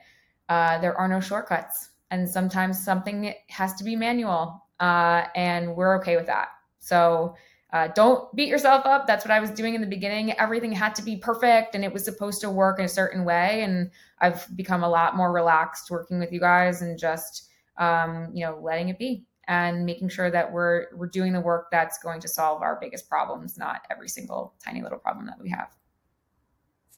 Uh, 0.49 0.79
there 0.79 0.97
are 0.97 1.07
no 1.07 1.21
shortcuts, 1.21 1.91
and 2.11 2.29
sometimes 2.29 2.83
something 2.83 3.35
has 3.51 3.75
to 3.75 3.85
be 3.85 3.95
manual, 3.95 4.65
uh, 4.81 5.25
and 5.35 5.77
we're 5.77 5.97
okay 5.99 6.17
with 6.17 6.27
that. 6.27 6.49
So 6.79 7.35
uh, 7.75 7.89
don't 7.89 8.35
beat 8.35 8.49
yourself 8.49 8.87
up. 8.87 9.07
That's 9.07 9.25
what 9.25 9.33
I 9.33 9.41
was 9.41 9.51
doing 9.51 9.75
in 9.75 9.83
the 9.83 9.87
beginning. 9.87 10.33
Everything 10.39 10.73
had 10.73 10.95
to 10.95 11.03
be 11.03 11.17
perfect, 11.17 11.75
and 11.75 11.85
it 11.85 11.93
was 11.93 12.07
supposed 12.07 12.41
to 12.41 12.49
work 12.49 12.79
in 12.79 12.87
a 12.87 12.89
certain 12.89 13.25
way. 13.27 13.65
And 13.65 13.91
I've 14.21 14.47
become 14.57 14.83
a 14.83 14.89
lot 14.89 15.15
more 15.15 15.31
relaxed 15.31 15.91
working 15.91 16.19
with 16.19 16.33
you 16.33 16.41
guys 16.41 16.81
and 16.81 16.99
just 16.99 17.51
um, 17.77 18.31
you 18.33 18.47
know 18.47 18.59
letting 18.63 18.89
it 18.89 18.99
be 18.99 19.27
and 19.49 19.87
making 19.87 20.09
sure 20.09 20.31
that 20.31 20.53
we're 20.53 20.87
we're 20.95 21.07
doing 21.09 21.33
the 21.33 21.41
work 21.41 21.69
that's 21.71 21.99
going 21.99 22.21
to 22.21 22.29
solve 22.29 22.63
our 22.63 22.79
biggest 22.81 23.09
problems, 23.09 23.57
not 23.57 23.83
every 23.91 24.09
single 24.09 24.55
tiny 24.65 24.83
little 24.83 24.99
problem 24.99 25.27
that 25.27 25.41
we 25.41 25.51
have. 25.51 25.69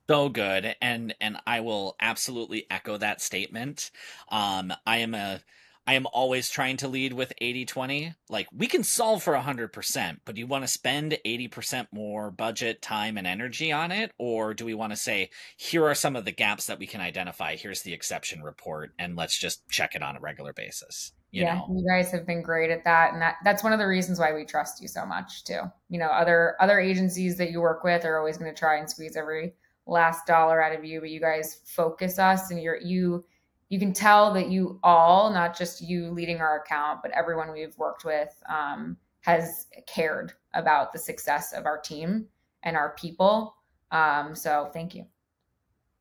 So 0.08 0.28
good, 0.28 0.74
and 0.80 1.14
and 1.20 1.37
I 1.46 1.61
will 1.61 1.96
absolutely 2.00 2.66
echo 2.70 2.96
that 2.96 3.20
statement. 3.20 3.90
Um, 4.30 4.72
I 4.87 4.98
am 4.98 5.14
a 5.14 5.40
I 5.88 5.94
am 5.94 6.06
always 6.12 6.50
trying 6.50 6.76
to 6.78 6.88
lead 6.88 7.14
with 7.14 7.32
80 7.38 7.64
20. 7.64 8.14
Like, 8.28 8.46
we 8.54 8.66
can 8.66 8.84
solve 8.84 9.22
for 9.22 9.32
100%, 9.32 10.18
but 10.26 10.34
do 10.34 10.38
you 10.38 10.46
want 10.46 10.62
to 10.64 10.68
spend 10.68 11.16
80% 11.24 11.87
more 11.92 12.30
budget, 12.30 12.82
time, 12.82 13.16
and 13.16 13.26
energy 13.26 13.72
on 13.72 13.90
it? 13.90 14.12
Or 14.18 14.52
do 14.52 14.66
we 14.66 14.74
want 14.74 14.92
to 14.92 14.96
say, 14.96 15.30
here 15.56 15.87
are 15.87 15.94
some 15.94 16.14
of 16.14 16.26
the 16.26 16.30
gaps 16.30 16.66
that 16.66 16.78
we 16.78 16.87
can 16.87 17.00
identify? 17.00 17.56
Here's 17.56 17.80
the 17.80 17.94
exception 17.94 18.42
report, 18.42 18.92
and 18.98 19.16
let's 19.16 19.38
just 19.38 19.66
check 19.70 19.94
it 19.94 20.02
on 20.02 20.14
a 20.14 20.20
regular 20.20 20.52
basis? 20.52 21.12
You 21.31 21.43
yeah, 21.43 21.55
know? 21.57 21.67
you 21.77 21.87
guys 21.87 22.11
have 22.11 22.27
been 22.27 22.43
great 22.43 22.71
at 22.71 22.85
that, 22.85 23.12
and 23.12 23.21
that 23.21 23.37
that's 23.45 23.62
one 23.62 23.73
of 23.73 23.79
the 23.79 23.87
reasons 23.87 24.19
why 24.19 24.33
we 24.33 24.45
trust 24.45 24.81
you 24.81 24.88
so 24.88 25.05
much 25.05 25.45
too. 25.45 25.61
You 25.91 25.99
know, 25.99 26.07
other 26.07 26.57
other 26.61 26.81
agencies 26.81 27.37
that 27.37 27.51
you 27.51 27.61
work 27.61 27.85
with 27.85 28.05
are 28.05 28.19
always 28.19 28.38
going 28.38 28.53
to 28.53 28.59
try 28.59 28.79
and 28.79 28.88
squeeze 28.88 29.17
every 29.17 29.55
last 29.87 30.27
dollar 30.27 30.62
out 30.62 30.75
of 30.77 30.85
you, 30.85 31.01
but 31.01 31.11
you 31.11 31.21
guys 31.21 31.61
focus 31.64 32.19
us, 32.19 32.51
and 32.51 32.62
you're 32.62 32.81
you 32.81 33.25
you 33.69 33.79
can 33.79 33.93
tell 33.93 34.33
that 34.33 34.49
you 34.49 34.81
all, 34.83 35.31
not 35.31 35.57
just 35.57 35.83
you 35.83 36.11
leading 36.11 36.38
our 36.38 36.62
account, 36.62 37.01
but 37.03 37.11
everyone 37.11 37.53
we've 37.53 37.77
worked 37.77 38.05
with, 38.05 38.35
um, 38.49 38.97
has 39.21 39.67
cared 39.87 40.33
about 40.55 40.93
the 40.93 40.99
success 40.99 41.53
of 41.53 41.67
our 41.67 41.79
team 41.79 42.27
and 42.62 42.77
our 42.77 42.95
people. 42.95 43.55
Um, 43.91 44.35
so 44.35 44.71
thank 44.73 44.95
you. 44.95 45.05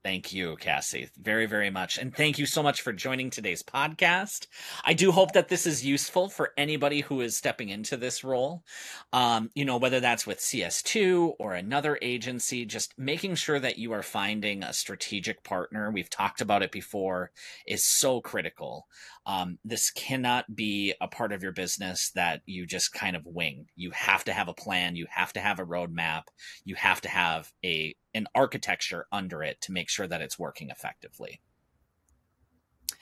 Thank 0.04 0.32
you, 0.32 0.56
Cassie, 0.58 1.10
very, 1.20 1.48
very 1.48 1.70
much. 1.70 1.98
And 1.98 2.16
thank 2.16 2.38
you 2.38 2.46
so 2.46 2.64
much 2.64 2.82
for 2.82 2.94
joining 2.94 3.30
today's 3.30 3.64
podcast. 3.64 4.48
I 4.86 4.94
do 4.94 5.12
hope 5.12 5.34
that 5.34 5.50
this 5.50 5.66
is 5.66 5.86
useful 5.86 6.30
for 6.30 6.54
anybody 6.56 7.02
who 7.02 7.20
is 7.20 7.36
stepping 7.36 7.70
into 7.70 7.98
this 7.98 8.24
role. 8.24 8.64
Um, 9.12 9.50
you 9.54 9.66
know, 9.66 9.78
whether 9.78 10.00
that's 10.00 10.26
with 10.26 10.40
CS2 10.40 11.34
or 11.40 11.56
another 11.56 11.98
agency, 12.02 12.64
just 12.66 12.94
making 12.98 13.36
sure 13.36 13.60
that 13.60 13.80
you 13.80 13.92
are 13.92 14.04
finding 14.04 14.64
a 14.64 14.72
strategic 14.72 15.44
partner. 15.44 15.92
We've 15.92 16.10
talked 16.10 16.42
about 16.42 16.64
it 16.64 16.72
before 16.72 17.32
is 17.66 17.84
so 17.84 18.22
critical. 18.22 18.88
Um, 19.26 19.60
this 19.66 19.92
cannot 19.92 20.56
be 20.56 20.94
a 21.02 21.08
part 21.10 21.34
of 21.34 21.44
your 21.44 21.52
business 21.52 22.12
that 22.16 22.42
you 22.46 22.66
just 22.66 22.94
kind 22.94 23.16
of 23.16 23.26
wing. 23.26 23.66
You 23.76 23.92
have 23.92 24.24
to 24.26 24.34
have 24.34 24.48
a 24.48 24.54
plan. 24.54 24.96
You 24.96 25.08
have 25.10 25.34
to 25.34 25.42
have 25.42 25.60
a 25.60 25.66
roadmap. 25.66 26.24
You 26.64 26.76
have 26.76 27.02
to 27.02 27.10
have 27.10 27.52
a 27.66 27.94
an 28.14 28.28
architecture 28.34 29.06
under 29.12 29.44
it 29.44 29.62
to 29.62 29.72
make 29.72 29.90
sure 29.90 30.08
that 30.08 30.22
it's 30.22 30.40
working 30.40 30.70
effectively. 30.70 31.42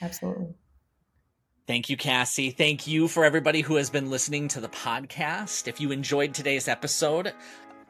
Absolutely. 0.00 0.54
Thank 1.66 1.90
you, 1.90 1.96
Cassie. 1.96 2.50
Thank 2.50 2.86
you 2.86 3.08
for 3.08 3.24
everybody 3.24 3.60
who 3.60 3.74
has 3.76 3.90
been 3.90 4.08
listening 4.08 4.46
to 4.48 4.60
the 4.60 4.68
podcast. 4.68 5.66
If 5.66 5.80
you 5.80 5.90
enjoyed 5.90 6.32
today's 6.32 6.68
episode, 6.68 7.32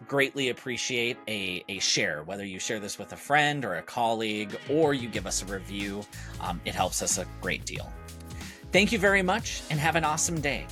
greatly 0.09 0.49
appreciate 0.49 1.19
a, 1.29 1.63
a 1.69 1.79
share, 1.79 2.23
whether 2.23 2.45
you 2.45 2.59
share 2.59 2.81
this 2.81 2.99
with 2.99 3.13
a 3.13 3.17
friend 3.17 3.65
or 3.65 3.75
a 3.75 3.83
colleague, 3.83 4.59
or 4.71 4.95
you 4.95 5.09
give 5.09 5.27
us 5.27 5.43
a 5.43 5.47
review. 5.47 6.05
Um, 6.41 6.61
it 6.65 6.75
helps 6.75 7.03
us 7.03 7.19
a 7.19 7.27
great 7.43 7.67
deal. 7.67 7.93
Thank 8.73 8.93
you 8.93 8.99
very 8.99 9.23
much 9.23 9.63
and 9.71 9.79
have 9.79 9.97
an 9.97 10.05
awesome 10.05 10.41
day. 10.41 10.67